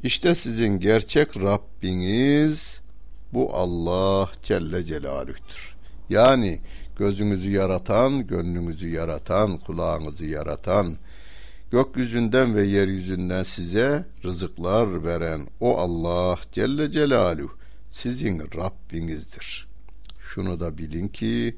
İşte 0.03 0.35
sizin 0.35 0.79
gerçek 0.79 1.37
Rabbiniz 1.37 2.81
bu 3.33 3.55
Allah 3.55 4.31
Celle 4.43 4.83
Celaluh'tür. 4.83 5.75
Yani 6.09 6.59
gözünüzü 6.95 7.49
yaratan, 7.49 8.27
gönlünüzü 8.27 8.89
yaratan, 8.89 9.57
kulağınızı 9.57 10.25
yaratan, 10.25 10.97
gökyüzünden 11.71 12.55
ve 12.55 12.63
yeryüzünden 12.63 13.43
size 13.43 14.05
rızıklar 14.23 15.03
veren 15.03 15.47
o 15.59 15.77
Allah 15.77 16.39
Celle 16.51 16.91
Celaluhu 16.91 17.51
sizin 17.91 18.39
Rabbinizdir. 18.39 19.67
Şunu 20.19 20.59
da 20.59 20.77
bilin 20.77 21.07
ki 21.07 21.55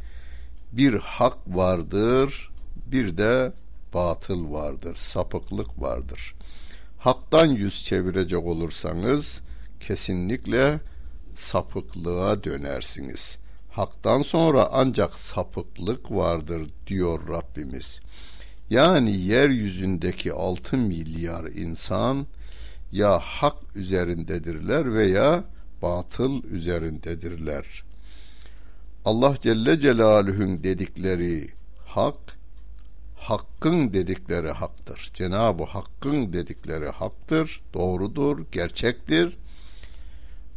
bir 0.71 0.93
hak 0.93 1.37
vardır, 1.47 2.51
bir 2.85 3.17
de 3.17 3.51
batıl 3.93 4.51
vardır, 4.51 4.95
sapıklık 4.95 5.81
vardır. 5.81 6.35
Haktan 6.97 7.45
yüz 7.45 7.85
çevirecek 7.85 8.45
olursanız 8.45 9.41
kesinlikle 9.79 10.79
sapıklığa 11.35 12.43
dönersiniz. 12.43 13.37
Haktan 13.69 14.21
sonra 14.21 14.69
ancak 14.71 15.19
sapıklık 15.19 16.11
vardır 16.11 16.69
diyor 16.87 17.27
Rabbimiz. 17.29 17.99
Yani 18.69 19.17
yeryüzündeki 19.17 20.33
altı 20.33 20.77
milyar 20.77 21.43
insan 21.45 22.27
ya 22.91 23.19
hak 23.19 23.55
üzerindedirler 23.75 24.93
veya 24.93 25.43
batıl 25.81 26.43
üzerindedirler. 26.43 27.83
Allah 29.05 29.35
Celle 29.41 29.79
Celaluhu'nun 29.79 30.63
dedikleri 30.63 31.49
hak, 31.85 32.38
hakkın 33.19 33.93
dedikleri 33.93 34.51
haktır. 34.51 35.11
Cenab-ı 35.13 35.63
Hakk'ın 35.63 36.33
dedikleri 36.33 36.89
haktır, 36.89 37.61
doğrudur, 37.73 38.45
gerçektir 38.51 39.37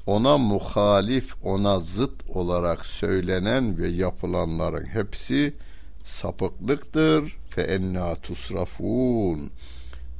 ona 0.06 0.38
muhalif, 0.38 1.34
ona 1.42 1.80
zıt 1.80 2.28
olarak 2.28 2.86
söylenen 2.86 3.78
ve 3.78 3.88
yapılanların 3.88 4.84
hepsi 4.84 5.54
sapıklıktır. 6.04 7.36
Fe 7.50 7.62
enna 7.62 8.14
tusrafun. 8.14 9.50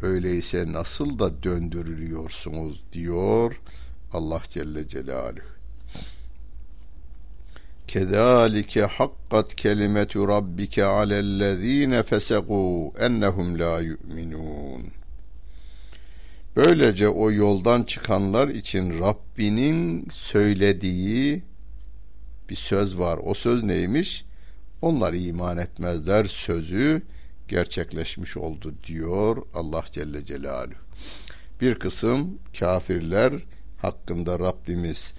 Öyleyse 0.03 0.73
nasıl 0.73 1.19
da 1.19 1.43
döndürülüyorsunuz 1.43 2.83
diyor 2.93 3.61
Allah 4.13 4.43
Celle 4.51 4.89
Celaluhu. 4.89 5.52
Kezalike 7.89 8.83
hakkat 8.83 9.57
kelimetu 9.57 10.29
rabbike 10.29 10.85
alellezine 10.85 12.03
fesegu 12.03 12.93
ennehum 12.99 13.59
la 13.59 13.81
yu'minun. 13.81 14.87
Böylece 16.57 17.09
o 17.09 17.33
yoldan 17.33 17.83
çıkanlar 17.83 18.49
için 18.49 19.01
Rabbinin 19.01 20.09
söylediği 20.11 21.43
bir 22.51 22.55
söz 22.55 22.99
var. 22.99 23.21
O 23.23 23.35
söz 23.35 23.63
neymiş? 23.63 24.25
Onlar 24.83 25.13
iman 25.13 25.59
etmezler 25.59 26.25
sözü 26.25 27.03
gerçekleşmiş 27.49 28.37
oldu 28.37 28.75
diyor 28.87 29.37
Allah 29.55 29.85
Celle 29.93 30.25
Celaluhu. 30.25 30.75
Bir 31.61 31.75
kısım 31.75 32.39
kafirler 32.59 33.33
hakkında 33.83 34.39
Rabbimiz 34.39 35.15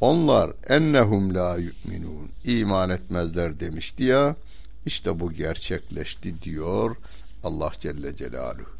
onlar 0.00 0.50
ennehum 0.68 1.34
la 1.34 1.56
yu'minun 1.56 2.30
iman 2.44 2.90
etmezler 2.90 3.60
demişti 3.60 4.04
ya 4.04 4.36
işte 4.86 5.20
bu 5.20 5.32
gerçekleşti 5.32 6.42
diyor 6.42 6.96
Allah 7.44 7.72
Celle 7.80 8.16
Celaluhu. 8.16 8.70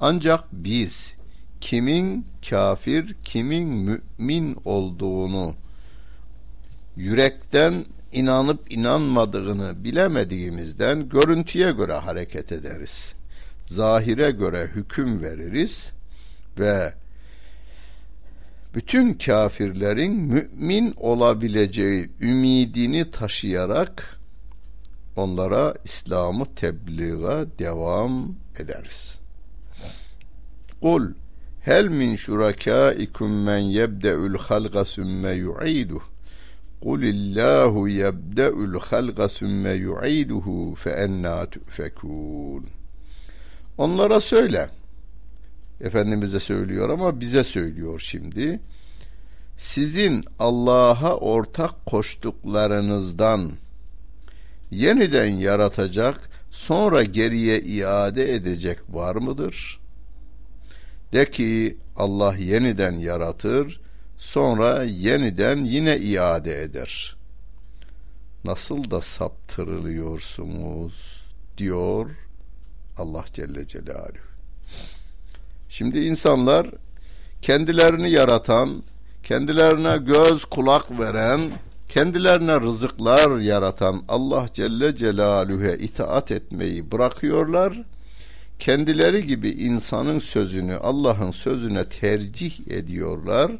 Ancak 0.00 0.44
biz 0.52 1.14
kimin 1.60 2.26
kafir, 2.50 3.14
kimin 3.24 3.68
mümin 3.68 4.56
olduğunu 4.64 5.54
yürekten 6.96 7.84
inanıp 8.12 8.72
inanmadığını 8.72 9.84
bilemediğimizden 9.84 11.08
görüntüye 11.08 11.72
göre 11.72 11.92
hareket 11.92 12.52
ederiz. 12.52 13.12
Zahire 13.68 14.30
göre 14.30 14.70
hüküm 14.74 15.22
veririz 15.22 15.90
ve 16.58 16.94
bütün 18.76 19.14
kafirlerin 19.14 20.16
mümin 20.16 20.94
olabileceği 20.96 22.10
ümidini 22.20 23.10
taşıyarak 23.10 24.20
onlara 25.16 25.74
İslam'ı 25.84 26.44
tebliğe 26.54 27.46
devam 27.58 28.34
ederiz. 28.58 29.18
Kul 30.80 31.12
Hel 31.60 31.88
min 31.88 32.16
şurakaikum 32.16 33.42
men 33.44 33.58
yebde'ul 33.58 34.38
halqa 34.38 34.84
sümme 34.84 35.32
yu'iduh. 35.32 36.02
Kulillahu 36.82 37.88
yebde'ul 37.88 38.80
halqa 38.80 39.28
sümme 39.28 39.72
yu'iduhu 39.72 40.74
fe 40.74 40.90
enna 40.90 41.50
tüfekun. 41.50 42.66
Onlara 43.78 44.20
söyle. 44.20 44.68
Efendimiz'e 45.80 46.40
söylüyor 46.40 46.88
ama 46.88 47.20
bize 47.20 47.44
söylüyor 47.44 48.00
şimdi. 48.00 48.60
Sizin 49.56 50.24
Allah'a 50.38 51.16
ortak 51.16 51.86
koştuklarınızdan 51.86 53.52
yeniden 54.70 55.26
yaratacak, 55.26 56.30
sonra 56.50 57.04
geriye 57.04 57.60
iade 57.60 58.34
edecek 58.34 58.78
var 58.88 59.16
mıdır?' 59.16 59.80
De 61.12 61.30
ki 61.30 61.76
Allah 61.96 62.36
yeniden 62.36 62.92
yaratır, 62.92 63.80
sonra 64.18 64.84
yeniden 64.84 65.64
yine 65.64 65.98
iade 65.98 66.62
eder. 66.62 67.16
Nasıl 68.44 68.90
da 68.90 69.00
saptırılıyorsunuz 69.00 71.24
diyor 71.58 72.10
Allah 72.98 73.24
Celle 73.32 73.68
Celaluhu. 73.68 74.26
Şimdi 75.68 75.98
insanlar 75.98 76.70
kendilerini 77.42 78.10
yaratan, 78.10 78.82
kendilerine 79.22 79.96
göz 79.96 80.44
kulak 80.44 80.98
veren, 80.98 81.50
kendilerine 81.88 82.60
rızıklar 82.60 83.40
yaratan 83.40 84.02
Allah 84.08 84.46
Celle 84.52 84.96
Celaluhu'ya 84.96 85.76
itaat 85.76 86.30
etmeyi 86.30 86.92
bırakıyorlar 86.92 87.84
kendileri 88.58 89.26
gibi 89.26 89.50
insanın 89.50 90.18
sözünü 90.18 90.76
Allah'ın 90.76 91.30
sözüne 91.30 91.88
tercih 91.88 92.68
ediyorlar. 92.68 93.52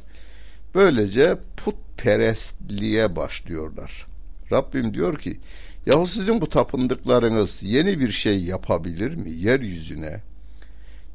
Böylece 0.74 1.38
putperestliğe 1.56 3.16
başlıyorlar. 3.16 4.06
Rabbim 4.52 4.94
diyor 4.94 5.18
ki 5.18 5.40
yahu 5.86 6.06
sizin 6.06 6.40
bu 6.40 6.48
tapındıklarınız 6.48 7.62
yeni 7.62 8.00
bir 8.00 8.10
şey 8.10 8.44
yapabilir 8.44 9.14
mi 9.14 9.30
yeryüzüne? 9.30 10.20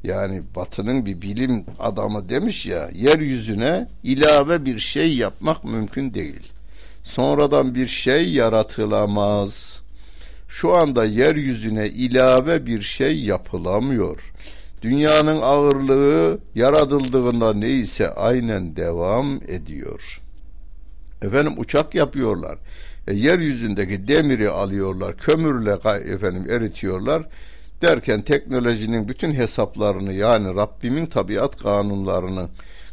Yani 0.03 0.41
batının 0.55 1.05
bir 1.05 1.21
bilim 1.21 1.65
adamı 1.79 2.29
demiş 2.29 2.65
ya 2.65 2.89
yeryüzüne 2.93 3.87
ilave 4.03 4.65
bir 4.65 4.79
şey 4.79 5.15
yapmak 5.17 5.63
mümkün 5.63 6.13
değil. 6.13 6.51
Sonradan 7.03 7.75
bir 7.75 7.87
şey 7.87 8.31
yaratılamaz. 8.31 9.81
Şu 10.47 10.77
anda 10.77 11.05
yeryüzüne 11.05 11.87
ilave 11.87 12.65
bir 12.65 12.81
şey 12.81 13.23
yapılamıyor. 13.23 14.33
Dünyanın 14.81 15.41
ağırlığı 15.41 16.39
yaratıldığında 16.55 17.53
neyse 17.53 18.09
aynen 18.09 18.75
devam 18.75 19.39
ediyor. 19.47 20.21
Efendim 21.21 21.53
uçak 21.57 21.95
yapıyorlar. 21.95 22.57
E, 23.07 23.13
yeryüzündeki 23.13 24.07
demiri 24.07 24.49
alıyorlar, 24.49 25.17
kömürle 25.17 25.71
efendim 26.13 26.51
eritiyorlar. 26.51 27.23
Derken 27.81 28.21
teknolojinin 28.21 29.07
bütün 29.07 29.33
hesaplarını 29.33 30.13
yani 30.13 30.55
Rabbimin 30.55 31.05
tabiat 31.05 31.57
kanunlarını 31.57 32.49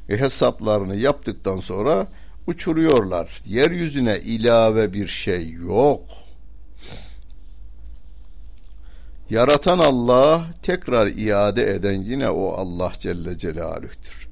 ve 0.09 0.21
hesaplarını 0.21 0.97
yaptıktan 0.97 1.61
sonra 1.61 2.07
uçuruyorlar. 2.47 3.43
Yeryüzüne 3.47 4.19
ilave 4.19 4.93
bir 4.93 5.07
şey 5.07 5.51
yok. 5.51 6.01
Yaratan 9.31 9.79
Allah, 9.79 10.47
tekrar 10.63 11.07
iade 11.07 11.75
eden 11.75 12.03
yine 12.03 12.31
o 12.31 12.53
Allah 12.53 12.93
Celle 12.99 13.39
Celaluh'tür. 13.39 14.29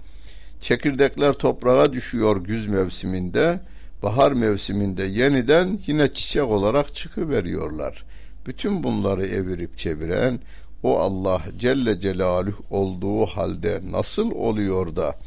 Çekirdekler 0.60 1.32
toprağa 1.32 1.92
düşüyor 1.92 2.44
güz 2.44 2.66
mevsiminde, 2.66 3.60
bahar 4.02 4.32
mevsiminde 4.32 5.04
yeniden 5.04 5.80
yine 5.86 6.12
çiçek 6.12 6.42
olarak 6.42 6.94
çıkıveriyorlar. 6.94 8.04
Bütün 8.46 8.82
bunları 8.82 9.26
evirip 9.26 9.78
çeviren 9.78 10.40
o 10.82 10.98
Allah 10.98 11.42
Celle 11.59 12.00
Celaluhu 12.00 12.64
olduğu 12.70 13.26
halde 13.26 13.80
nasıl 13.85 14.30
oluyor 14.30 14.96
da 14.96 15.18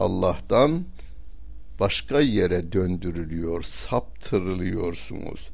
Allah'tan 0.00 0.84
başka 1.80 2.20
yere 2.20 2.72
döndürülüyor, 2.72 3.62
saptırılıyorsunuz 3.62 5.48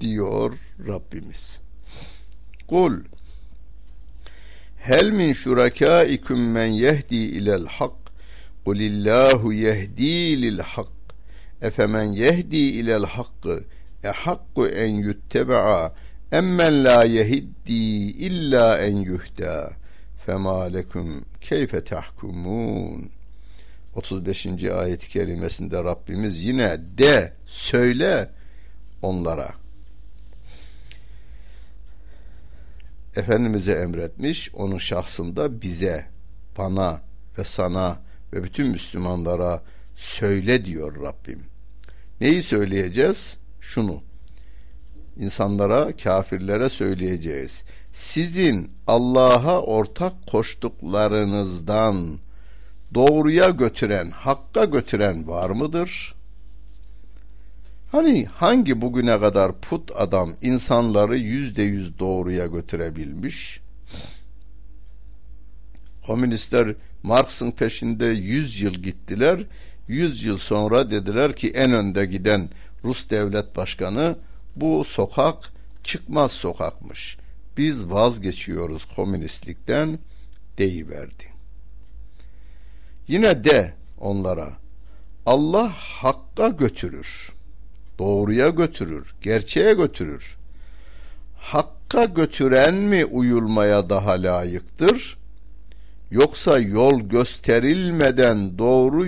diyor 0.00 0.58
Rabbimiz. 0.86 1.58
Kul 2.68 2.94
Hel 4.76 5.10
min 5.10 5.32
şurakaikum 5.32 6.50
men 6.50 6.66
yehdi 6.66 7.16
ilel 7.16 7.66
hak 7.66 7.92
Kulillahu 8.64 9.52
yehdi 9.52 10.42
lil 10.42 10.58
hak 10.58 10.86
Efemen 11.62 12.12
yehdi 12.12 12.56
ilel 12.56 13.04
hakkı 13.04 13.64
e 14.04 14.08
hakku 14.08 14.68
en 14.68 14.94
yutteba'a 14.94 15.94
emmen 16.32 16.84
la 16.84 17.04
yehiddi 17.04 18.10
illa 18.26 18.78
en 18.78 18.96
yuhda 18.96 19.72
fema 20.26 20.72
lekum 20.72 21.24
keyfe 21.40 21.84
tahkumun 21.84 23.10
35. 23.94 24.46
ayet-i 24.64 25.08
kerimesinde 25.08 25.84
Rabbimiz 25.84 26.44
yine 26.44 26.78
de 26.98 27.32
söyle 27.46 28.30
onlara 29.02 29.54
Efendimiz'e 33.16 33.72
emretmiş 33.72 34.50
onun 34.54 34.78
şahsında 34.78 35.62
bize 35.62 36.06
bana 36.58 37.02
ve 37.38 37.44
sana 37.44 37.98
ve 38.32 38.44
bütün 38.44 38.66
Müslümanlara 38.66 39.62
söyle 39.96 40.64
diyor 40.64 41.02
Rabbim. 41.02 41.44
Neyi 42.20 42.42
söyleyeceğiz? 42.42 43.39
Şunu. 43.70 44.02
İnsanlara, 45.16 45.96
kafirlere 45.96 46.68
söyleyeceğiz. 46.68 47.62
Sizin 47.92 48.70
Allah'a 48.86 49.62
ortak 49.62 50.26
koştuklarınızdan 50.26 52.18
doğruya 52.94 53.46
götüren, 53.46 54.10
hakka 54.10 54.64
götüren 54.64 55.28
var 55.28 55.50
mıdır? 55.50 56.14
Hani 57.92 58.24
hangi 58.24 58.80
bugüne 58.80 59.20
kadar 59.20 59.60
put 59.60 59.90
adam 59.96 60.36
insanları 60.42 61.16
yüzde 61.16 61.62
yüz 61.62 61.98
doğruya 61.98 62.46
götürebilmiş? 62.46 63.60
Komünistler 66.06 66.74
Marx'ın 67.02 67.50
peşinde 67.50 68.06
yüz 68.06 68.60
yıl 68.60 68.74
gittiler. 68.74 69.40
Yüz 69.88 70.24
yıl 70.24 70.38
sonra 70.38 70.90
dediler 70.90 71.36
ki 71.36 71.50
en 71.50 71.72
önde 71.72 72.06
giden 72.06 72.50
Rus 72.84 73.10
devlet 73.10 73.56
başkanı 73.56 74.16
bu 74.56 74.84
sokak 74.84 75.52
çıkmaz 75.84 76.32
sokakmış. 76.32 77.18
Biz 77.56 77.90
vazgeçiyoruz 77.90 78.84
komünistlikten 78.84 79.98
deyiverdi. 80.58 81.24
Yine 83.08 83.44
de 83.44 83.74
onlara 83.98 84.52
Allah 85.26 85.72
hakka 85.76 86.48
götürür. 86.48 87.32
Doğruya 87.98 88.46
götürür, 88.46 89.14
gerçeğe 89.22 89.74
götürür. 89.74 90.36
Hakka 91.38 92.04
götüren 92.04 92.74
mi 92.74 93.04
uyulmaya 93.04 93.90
daha 93.90 94.10
layıktır? 94.10 95.18
Yoksa 96.10 96.58
yol 96.58 97.00
gösterilmeden 97.00 98.58
doğru 98.58 99.06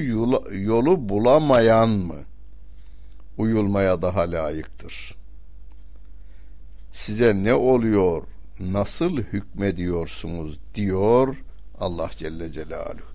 yolu 0.54 1.08
bulamayan 1.08 1.88
mı 1.88 2.16
uyulmaya 3.38 4.02
daha 4.02 4.20
layıktır? 4.20 5.14
Size 6.92 7.44
ne 7.44 7.54
oluyor, 7.54 8.22
nasıl 8.60 9.18
hükmediyorsunuz 9.18 10.58
diyor 10.74 11.36
Allah 11.78 12.10
Celle 12.16 12.52
Celaluhu. 12.52 13.12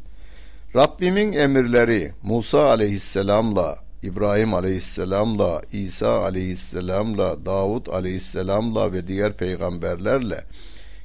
Rabbimin 0.75 1.33
emirleri 1.33 2.11
Musa 2.23 2.65
aleyhisselamla, 2.65 3.79
İbrahim 4.03 4.53
aleyhisselamla, 4.53 5.61
İsa 5.71 6.23
aleyhisselamla, 6.23 7.45
Davud 7.45 7.87
aleyhisselamla 7.87 8.93
ve 8.93 9.07
diğer 9.07 9.33
peygamberlerle 9.33 10.43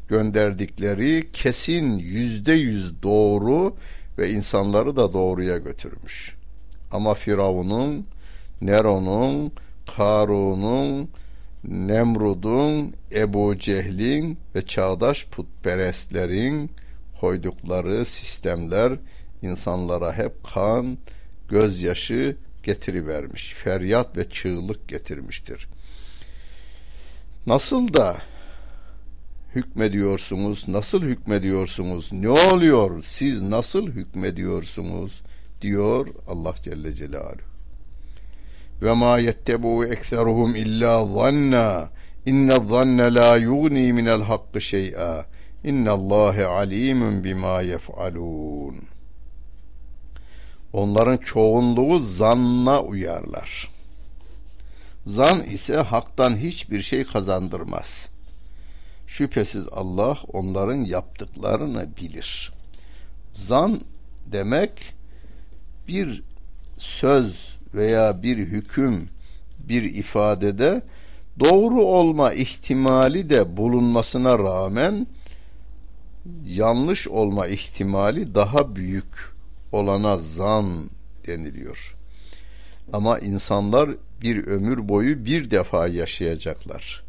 gönderdikleri 0.09 1.29
kesin 1.33 1.99
yüzde 1.99 2.53
yüz 2.53 3.03
doğru 3.03 3.77
ve 4.19 4.31
insanları 4.31 4.97
da 4.97 5.13
doğruya 5.13 5.59
götürmüş. 5.59 6.35
Ama 6.93 7.15
Firavun'un, 7.15 8.07
Neron'un, 8.67 9.53
Karun'un, 9.97 11.09
Nemrud'un, 11.65 12.95
Ebu 13.13 13.59
Cehil'in 13.59 14.39
ve 14.55 14.63
çağdaş 14.63 15.27
putperestlerin 15.27 16.71
koydukları 17.21 18.05
sistemler 18.05 18.93
insanlara 19.43 20.13
hep 20.13 20.45
kan, 20.55 20.99
gözyaşı 21.49 22.37
getirivermiş. 22.63 23.55
Feryat 23.55 24.17
ve 24.17 24.29
çığlık 24.29 24.89
getirmiştir. 24.89 25.69
Nasıl 27.47 27.95
da 27.95 28.17
hükmediyorsunuz? 29.55 30.69
Nasıl 30.69 31.03
hükmediyorsunuz? 31.03 32.13
Ne 32.13 32.29
oluyor? 32.29 33.03
Siz 33.07 33.43
nasıl 33.43 33.87
hükmediyorsunuz? 33.87 35.23
diyor 35.63 36.09
Allah 36.29 36.55
Celle 36.63 36.95
Celaluhu. 36.95 37.52
Ve 38.83 38.93
ma 38.93 39.19
yettebu 39.19 39.85
ekseruhum 39.85 40.57
illa 40.57 41.07
zanna 41.07 41.89
inne 42.27 42.57
zanne 42.69 43.15
la 43.15 43.37
yugni 43.37 43.93
minel 43.93 44.23
hakkı 44.23 44.61
şey'a 44.61 45.27
innallâhe 45.65 46.45
alimun 46.45 47.25
bima 47.25 47.63
yef'alûn 47.63 48.77
Onların 50.73 51.17
çoğunluğu 51.17 51.99
zanna 51.99 52.83
uyarlar. 52.83 53.71
Zan 55.07 55.43
ise 55.45 55.77
haktan 55.77 56.37
hiçbir 56.37 56.81
şey 56.81 57.05
kazandırmaz. 57.05 58.09
Şüphesiz 59.07 59.65
Allah 59.73 60.19
onların 60.33 60.85
yaptıklarını 60.85 61.89
bilir. 61.97 62.53
Zan 63.33 63.81
demek 64.27 64.95
bir 65.89 66.23
söz 66.79 67.52
veya 67.75 68.23
bir 68.23 68.39
hüküm, 68.39 69.09
bir 69.59 69.83
ifadede 69.83 70.83
doğru 71.41 71.83
olma 71.83 72.33
ihtimali 72.33 73.31
de 73.31 73.57
bulunmasına 73.57 74.39
rağmen 74.39 75.07
yanlış 76.45 77.09
olma 77.09 77.47
ihtimali 77.47 78.35
daha 78.35 78.77
büyük 78.77 79.33
olana 79.73 80.17
zan 80.17 80.91
deniliyor. 81.27 81.97
Ama 82.93 83.19
insanlar 83.19 83.91
bir 84.23 84.47
ömür 84.47 84.89
boyu 84.89 85.25
bir 85.25 85.51
defa 85.51 85.89
yaşayacaklar. 85.89 87.03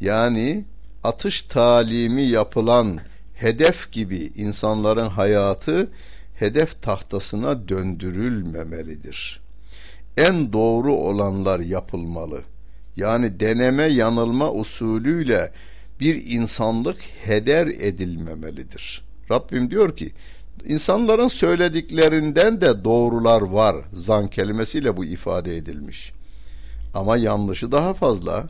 Yani 0.00 0.64
atış 1.04 1.42
talimi 1.42 2.22
yapılan 2.22 3.00
hedef 3.34 3.92
gibi 3.92 4.32
insanların 4.36 5.08
hayatı 5.08 5.90
hedef 6.34 6.82
tahtasına 6.82 7.68
döndürülmemelidir. 7.68 9.47
En 10.18 10.52
doğru 10.52 10.92
olanlar 10.92 11.60
yapılmalı. 11.60 12.42
Yani 12.96 13.40
deneme 13.40 13.84
yanılma 13.84 14.52
usulüyle 14.52 15.52
bir 16.00 16.26
insanlık 16.26 16.96
heder 17.00 17.66
edilmemelidir. 17.66 19.02
Rabbim 19.30 19.70
diyor 19.70 19.96
ki 19.96 20.12
insanların 20.66 21.28
söylediklerinden 21.28 22.60
de 22.60 22.84
doğrular 22.84 23.42
var. 23.42 23.76
Zan 23.92 24.28
kelimesiyle 24.28 24.96
bu 24.96 25.04
ifade 25.04 25.56
edilmiş. 25.56 26.12
Ama 26.94 27.16
yanlışı 27.16 27.72
daha 27.72 27.94
fazla. 27.94 28.46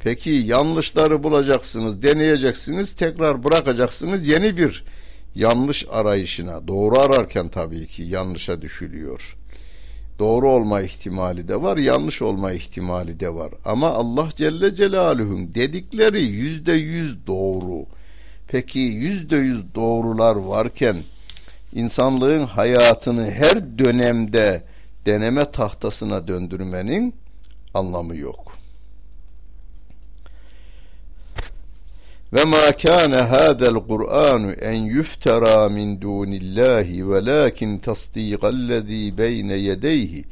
Peki 0.00 0.30
yanlışları 0.30 1.22
bulacaksınız, 1.22 2.02
deneyeceksiniz, 2.02 2.92
tekrar 2.96 3.44
bırakacaksınız 3.44 4.26
yeni 4.28 4.56
bir 4.56 4.84
yanlış 5.34 5.86
arayışına. 5.90 6.68
Doğru 6.68 7.00
ararken 7.00 7.48
tabii 7.48 7.86
ki 7.86 8.02
yanlışa 8.02 8.62
düşülüyor. 8.62 9.36
Doğru 10.20 10.50
olma 10.50 10.80
ihtimali 10.80 11.48
de 11.48 11.62
var, 11.62 11.76
yanlış 11.76 12.22
olma 12.22 12.52
ihtimali 12.52 13.20
de 13.20 13.34
var. 13.34 13.52
Ama 13.64 13.88
Allah 13.90 14.28
Celle 14.36 14.74
Celaluhu'nun 14.74 15.54
dedikleri 15.54 16.22
yüzde 16.22 16.72
yüz 16.72 17.26
doğru. 17.26 17.86
Peki 18.48 18.78
yüzde 18.78 19.36
yüz 19.36 19.74
doğrular 19.74 20.36
varken 20.36 20.96
insanlığın 21.74 22.46
hayatını 22.46 23.30
her 23.30 23.78
dönemde 23.78 24.62
deneme 25.06 25.50
tahtasına 25.50 26.28
döndürmenin 26.28 27.14
anlamı 27.74 28.16
yok. 28.16 28.59
Ve 32.32 32.44
ma 32.44 32.76
kana 32.82 33.30
hada'l 33.30 33.86
Kur'an 33.88 34.56
en 34.60 34.82
yuftara 34.82 35.68
min 35.68 36.00
dunillahi 36.00 37.10
velakin 37.10 37.78
tasdiqallazi 37.78 39.18
beyne 39.18 39.54
yedeyhi 39.54 40.24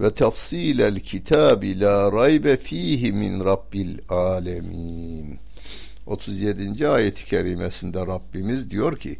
ve 0.00 0.14
tafsilel 0.14 1.00
kitabi 1.00 1.80
la 1.80 2.12
raybe 2.12 2.56
fihi 2.56 3.12
min 3.12 3.44
rabbil 3.44 3.98
alemin. 4.08 5.38
37. 6.06 6.88
ayet-i 6.88 7.24
kerimesinde 7.24 8.06
Rabbimiz 8.06 8.70
diyor 8.70 8.96
ki 8.96 9.18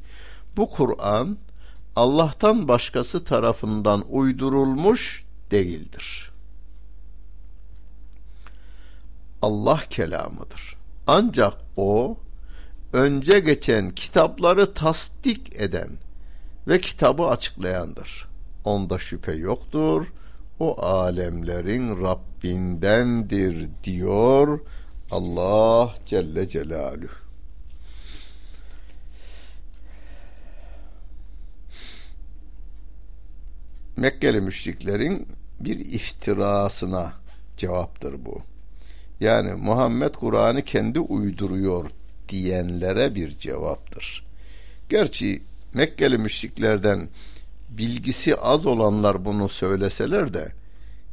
bu 0.56 0.70
Kur'an 0.70 1.38
Allah'tan 1.96 2.68
başkası 2.68 3.24
tarafından 3.24 4.04
uydurulmuş 4.10 5.24
değildir. 5.50 6.30
Allah 9.42 9.80
kelamıdır. 9.90 10.79
Ancak 11.12 11.54
o 11.76 12.16
önce 12.92 13.40
geçen 13.40 13.90
kitapları 13.90 14.74
tasdik 14.74 15.60
eden 15.60 15.88
ve 16.68 16.80
kitabı 16.80 17.24
açıklayandır. 17.24 18.28
Onda 18.64 18.98
şüphe 18.98 19.32
yoktur. 19.32 20.06
O 20.60 20.82
alemlerin 20.82 22.02
Rabbindendir 22.02 23.68
diyor 23.84 24.60
Allah 25.10 25.94
Celle 26.06 26.48
Celaluhu. 26.48 27.08
Mekkeli 33.96 34.40
müşriklerin 34.40 35.28
bir 35.60 35.78
iftirasına 35.78 37.12
cevaptır 37.56 38.24
bu. 38.24 38.42
Yani 39.20 39.52
Muhammed 39.52 40.14
Kur'an'ı 40.14 40.62
kendi 40.62 41.00
uyduruyor 41.00 41.90
diyenlere 42.28 43.14
bir 43.14 43.38
cevaptır. 43.38 44.26
Gerçi 44.88 45.42
Mekkeli 45.74 46.18
müşriklerden 46.18 47.08
bilgisi 47.70 48.36
az 48.36 48.66
olanlar 48.66 49.24
bunu 49.24 49.48
söyleseler 49.48 50.34
de 50.34 50.52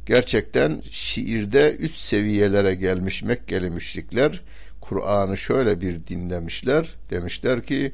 gerçekten 0.06 0.82
şiirde 0.90 1.76
üst 1.76 1.98
seviyelere 1.98 2.74
gelmiş 2.74 3.22
Mekkeli 3.22 3.70
müşrikler 3.70 4.42
Kur'an'ı 4.80 5.36
şöyle 5.36 5.80
bir 5.80 6.06
dinlemişler. 6.06 6.94
Demişler 7.10 7.62
ki 7.62 7.92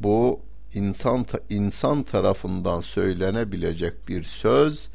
bu 0.00 0.40
insan 0.74 1.26
insan 1.50 2.02
tarafından 2.02 2.80
söylenebilecek 2.80 4.08
bir 4.08 4.22
söz 4.22 4.88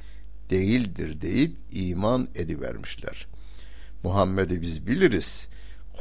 değildir 0.50 1.22
deyip 1.22 1.52
iman 1.72 2.28
edivermişler. 2.36 3.28
Muhammed'i 4.04 4.62
biz 4.62 4.88
biliriz. 4.88 5.48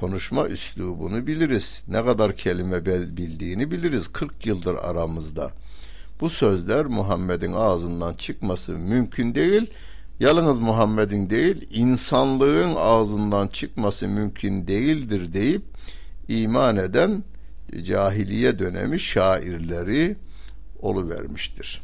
Konuşma 0.01 0.49
üslubunu 0.49 1.27
biliriz. 1.27 1.83
Ne 1.89 2.05
kadar 2.05 2.37
kelime 2.37 2.87
bildiğini 2.87 3.71
biliriz. 3.71 4.09
40 4.13 4.47
yıldır 4.47 4.75
aramızda. 4.75 5.51
Bu 6.21 6.31
sözler 6.31 6.87
Muhammed'in 6.87 7.53
ağzından 7.53 8.15
çıkması 8.15 8.73
mümkün 8.79 9.35
değil. 9.35 9.71
Yalnız 10.21 10.59
Muhammed'in 10.59 11.31
değil, 11.31 11.69
insanlığın 11.71 12.75
ağzından 12.75 13.49
çıkması 13.49 14.09
mümkün 14.09 14.67
değildir 14.67 15.33
deyip 15.33 15.63
iman 16.29 16.77
eden 16.77 17.25
cahiliye 17.85 18.59
dönemi 18.59 19.01
şairleri 19.01 20.17
oluvermiştir. 20.81 21.83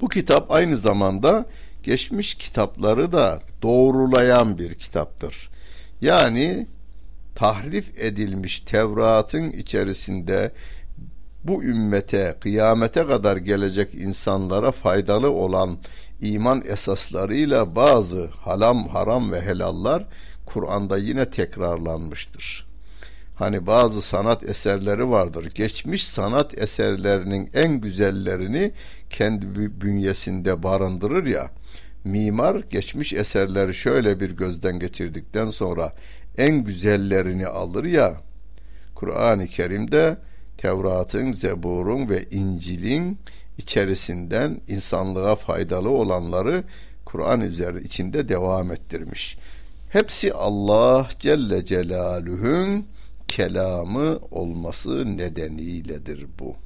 Bu 0.00 0.08
kitap 0.08 0.50
aynı 0.50 0.76
zamanda 0.76 1.46
geçmiş 1.84 2.34
kitapları 2.34 3.12
da 3.12 3.40
doğrulayan 3.62 4.58
bir 4.58 4.74
kitaptır. 4.74 5.50
Yani 6.00 6.66
tahrif 7.34 7.98
edilmiş 7.98 8.60
Tevrat'ın 8.60 9.50
içerisinde 9.50 10.52
bu 11.44 11.64
ümmete 11.64 12.36
kıyamete 12.40 13.06
kadar 13.06 13.36
gelecek 13.36 13.94
insanlara 13.94 14.70
faydalı 14.70 15.30
olan 15.30 15.78
iman 16.20 16.62
esaslarıyla 16.66 17.76
bazı 17.76 18.26
halam 18.26 18.88
haram 18.88 19.32
ve 19.32 19.40
helallar 19.40 20.06
Kur'an'da 20.46 20.98
yine 20.98 21.30
tekrarlanmıştır. 21.30 22.71
Hani 23.42 23.66
bazı 23.66 24.02
sanat 24.02 24.42
eserleri 24.44 25.10
vardır. 25.10 25.50
Geçmiş 25.54 26.08
sanat 26.08 26.58
eserlerinin 26.58 27.50
en 27.54 27.80
güzellerini 27.80 28.72
kendi 29.10 29.80
bünyesinde 29.80 30.62
barındırır 30.62 31.26
ya. 31.26 31.50
Mimar 32.04 32.56
geçmiş 32.70 33.12
eserleri 33.12 33.74
şöyle 33.74 34.20
bir 34.20 34.30
gözden 34.30 34.78
geçirdikten 34.78 35.50
sonra 35.50 35.92
en 36.38 36.64
güzellerini 36.64 37.46
alır 37.46 37.84
ya. 37.84 38.20
Kur'an-ı 38.94 39.46
Kerim'de 39.46 40.16
Tevrat'ın, 40.58 41.32
Zebur'un 41.32 42.08
ve 42.08 42.24
İncil'in 42.30 43.18
içerisinden 43.58 44.60
insanlığa 44.68 45.36
faydalı 45.36 45.90
olanları 45.90 46.64
Kur'an 47.04 47.40
üzeri 47.40 47.84
içinde 47.84 48.28
devam 48.28 48.72
ettirmiş. 48.72 49.38
Hepsi 49.90 50.32
Allah 50.32 51.08
Celle 51.20 51.64
Celaluhu'nun 51.64 52.86
kelamı 53.36 54.18
olması 54.30 55.16
nedeniyledir 55.16 56.26
bu. 56.38 56.56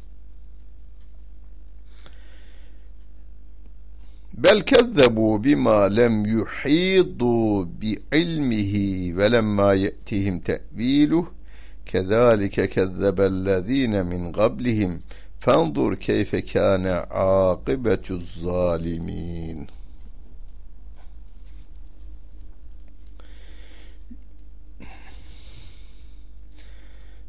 Bel 4.34 4.60
kezzebu 4.60 5.44
bima 5.44 5.82
lem 5.82 6.24
yuhidu 6.24 7.66
bi 7.80 8.02
ilmihi 8.12 9.16
ve 9.16 9.32
lemma 9.32 9.74
ye'tihim 9.74 10.40
te'viluh 10.40 11.26
kezalike 11.86 12.68
kezzebellezine 12.68 14.02
min 14.02 14.32
qablihim 14.32 15.02
fanzur 15.40 15.96
keyfe 15.96 16.44
kâne 16.44 16.94
âkıbetuz 17.10 18.42
zalimin. 18.42 19.68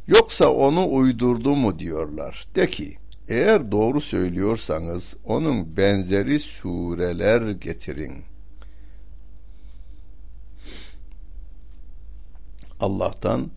Yoksa 0.08 0.50
onu 0.50 0.94
uydurdu 0.94 1.56
mu 1.56 1.80
diyorlar. 1.80 2.46
De 2.56 2.70
ki, 2.70 2.98
eğer 3.28 3.72
doğru 3.72 4.02
söylüyorsanız 4.02 5.16
onun 5.26 5.78
benzeri 5.78 6.40
sureler 6.40 7.52
getirin. 7.52 8.24
Allah'tan 12.80 13.52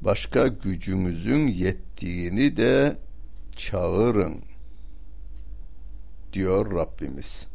başka 0.00 0.46
gücümüzün 0.46 1.46
yettiğini 1.46 2.56
de 2.56 2.96
çağırın 3.56 4.40
diyor 6.32 6.74
Rabbimiz. 6.74 7.51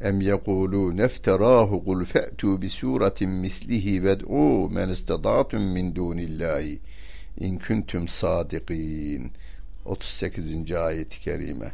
Em 0.00 0.20
yekulû 0.20 0.96
nefterâhu 0.96 1.84
kul 1.84 2.04
fe'tû 2.04 2.60
bi 2.62 2.68
sûretin 2.68 3.30
mislihi 3.30 4.02
ved'û 4.04 4.72
men 4.74 4.88
istedâtum 4.88 5.62
min 5.62 5.94
dûnillâhi 5.94 6.78
in 7.40 7.58
kuntum 7.58 8.08
sadikin 8.08 9.32
38. 9.84 10.72
ayet-i 10.72 11.20
kerime. 11.20 11.72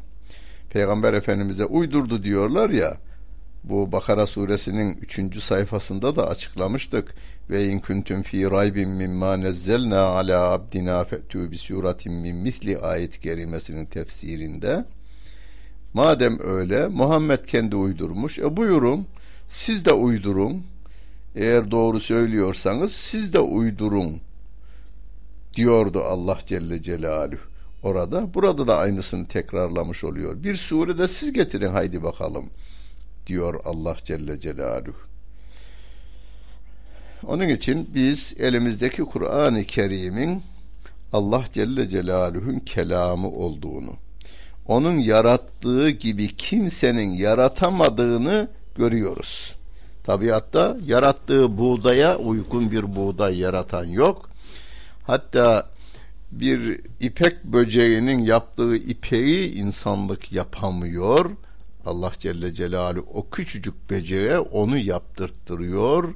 Peygamber 0.71 1.15
Efendimiz'e 1.15 1.65
uydurdu 1.65 2.23
diyorlar 2.23 2.71
ya 2.71 2.97
bu 3.65 3.93
Bakara 3.93 4.27
suresinin 4.27 4.97
3. 4.97 5.43
sayfasında 5.43 6.17
da 6.17 6.29
açıklamıştık. 6.29 7.15
Ve 7.51 7.65
in 7.65 7.79
kuntum 7.79 8.23
fi 8.23 8.51
raybin 8.51 8.91
mimma 8.91 9.37
nezzelna 9.37 10.01
ala 10.01 10.53
abdina 10.53 11.05
fe'tu 11.05 11.51
bi 11.51 11.59
suratin 11.59 12.13
min 12.13 12.37
misli 12.37 12.79
ayet 12.79 13.21
kerimesinin 13.21 13.87
tefsirinde 13.87 14.85
madem 15.95 16.39
öyle 16.41 16.89
Muhammed 16.89 17.45
kendi 17.45 17.77
uydurmuş. 17.77 18.39
E 18.39 18.57
buyurun 18.57 19.07
siz 19.49 19.85
de 19.85 19.95
uydurun. 19.95 20.65
Eğer 21.35 21.71
doğru 21.71 22.01
söylüyorsanız 22.01 22.93
siz 22.93 23.33
de 23.33 23.41
uydurun 23.41 24.21
diyordu 25.55 26.03
Allah 26.03 26.39
Celle 26.47 26.83
Celaluhu 26.83 27.41
orada. 27.83 28.35
Burada 28.35 28.67
da 28.67 28.77
aynısını 28.77 29.29
tekrarlamış 29.29 30.05
oluyor. 30.05 30.43
Bir 30.43 30.57
surede 30.57 31.09
siz 31.09 31.33
getirin 31.33 31.69
haydi 31.69 32.03
bakalım 32.03 32.51
diyor 33.27 33.61
Allah 33.65 33.97
Celle 34.05 34.41
Celaluhu. 34.41 35.13
Onun 37.27 37.49
için 37.49 37.91
biz 37.95 38.35
elimizdeki 38.39 39.03
Kur'an-ı 39.03 39.65
Kerim'in 39.65 40.43
Allah 41.13 41.45
Celle 41.53 41.89
Celaluhu'nun 41.89 42.59
kelamı 42.59 43.31
olduğunu, 43.31 43.97
onun 44.67 44.99
yarattığı 44.99 45.91
gibi 45.91 46.37
kimsenin 46.37 47.11
yaratamadığını 47.11 48.49
görüyoruz. 48.75 49.55
Tabiatta 50.05 50.77
yarattığı 50.87 51.59
buğdaya 51.59 52.19
uygun 52.19 52.71
bir 52.71 52.97
buğday 52.97 53.39
yaratan 53.39 53.85
yok. 53.85 54.31
Hatta 55.07 55.71
bir 56.33 56.81
ipek 57.01 57.45
böceğinin 57.45 58.19
yaptığı 58.19 58.77
ipeği 58.77 59.53
insanlık 59.55 60.33
yapamıyor. 60.33 61.31
Allah 61.87 62.13
Celle 62.19 62.55
Celaluhu 62.55 63.07
o 63.15 63.31
küçücük 63.31 63.91
böceğe 63.91 64.39
onu 64.39 64.79
yaptırttırıyor. 64.79 66.15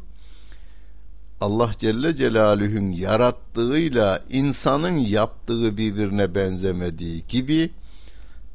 Allah 1.40 1.70
Celle 1.78 2.16
Celaluhu'nun 2.16 2.92
yarattığıyla 2.92 4.24
insanın 4.30 4.96
yaptığı 4.96 5.76
birbirine 5.76 6.34
benzemediği 6.34 7.24
gibi 7.28 7.70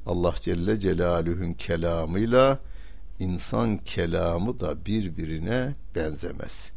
Allah 0.05 0.33
Celle 0.41 0.79
Celaluhu'nun 0.79 1.53
kelamıyla 1.53 2.59
insan 3.19 3.77
kelamı 3.77 4.59
da 4.59 4.85
birbirine 4.85 5.75
benzemez. 5.95 6.71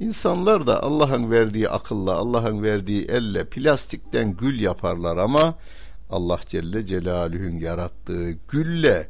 İnsanlar 0.00 0.66
da 0.66 0.82
Allah'ın 0.82 1.30
verdiği 1.30 1.68
akılla, 1.68 2.14
Allah'ın 2.14 2.62
verdiği 2.62 3.04
elle 3.04 3.44
plastikten 3.44 4.36
gül 4.36 4.60
yaparlar 4.60 5.16
ama 5.16 5.54
Allah 6.10 6.40
Celle 6.48 6.86
Celaluhu'nun 6.86 7.60
yarattığı 7.60 8.30
gülle 8.48 9.08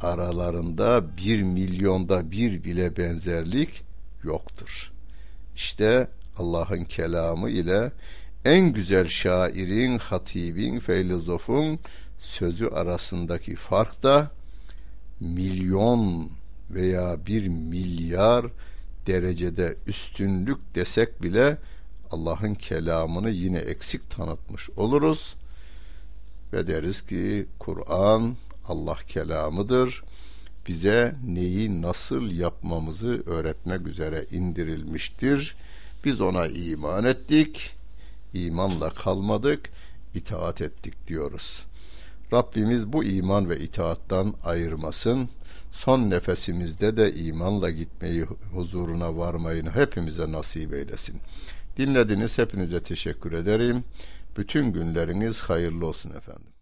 aralarında 0.00 1.16
bir 1.16 1.42
milyonda 1.42 2.30
bir 2.30 2.64
bile 2.64 2.96
benzerlik 2.96 3.82
yoktur. 4.22 4.92
İşte 5.54 6.08
Allah'ın 6.38 6.84
kelamı 6.84 7.50
ile 7.50 7.92
en 8.44 8.72
güzel 8.72 9.08
şairin, 9.08 9.98
hatibin, 9.98 10.78
filozofun 10.78 11.78
sözü 12.24 12.66
arasındaki 12.66 13.56
fark 13.56 14.02
da 14.02 14.30
milyon 15.20 16.30
veya 16.70 17.26
bir 17.26 17.48
milyar 17.48 18.46
derecede 19.06 19.76
üstünlük 19.86 20.74
desek 20.74 21.22
bile 21.22 21.58
Allah'ın 22.10 22.54
kelamını 22.54 23.30
yine 23.30 23.58
eksik 23.58 24.10
tanıtmış 24.10 24.70
oluruz 24.70 25.34
ve 26.52 26.66
deriz 26.66 27.06
ki 27.06 27.46
Kur'an 27.58 28.36
Allah 28.68 28.96
kelamıdır. 29.08 30.02
Bize 30.68 31.14
neyi 31.26 31.82
nasıl 31.82 32.30
yapmamızı 32.30 33.22
öğretmek 33.26 33.86
üzere 33.86 34.26
indirilmiştir. 34.30 35.56
Biz 36.04 36.20
ona 36.20 36.46
iman 36.46 37.04
ettik. 37.04 37.70
imanla 38.34 38.90
kalmadık, 38.90 39.70
itaat 40.14 40.60
ettik 40.60 41.08
diyoruz. 41.08 41.64
Rabbimiz 42.32 42.92
bu 42.92 43.04
iman 43.04 43.50
ve 43.50 43.60
itaattan 43.60 44.34
ayırmasın. 44.44 45.28
Son 45.72 46.10
nefesimizde 46.10 46.96
de 46.96 47.14
imanla 47.14 47.70
gitmeyi, 47.70 48.22
huzuruna 48.54 49.16
varmayı 49.16 49.70
hepimize 49.70 50.32
nasip 50.32 50.74
eylesin. 50.74 51.20
Dinlediniz 51.76 52.38
hepinize 52.38 52.82
teşekkür 52.82 53.32
ederim. 53.32 53.84
Bütün 54.36 54.72
günleriniz 54.72 55.40
hayırlı 55.40 55.86
olsun 55.86 56.10
efendim. 56.10 56.53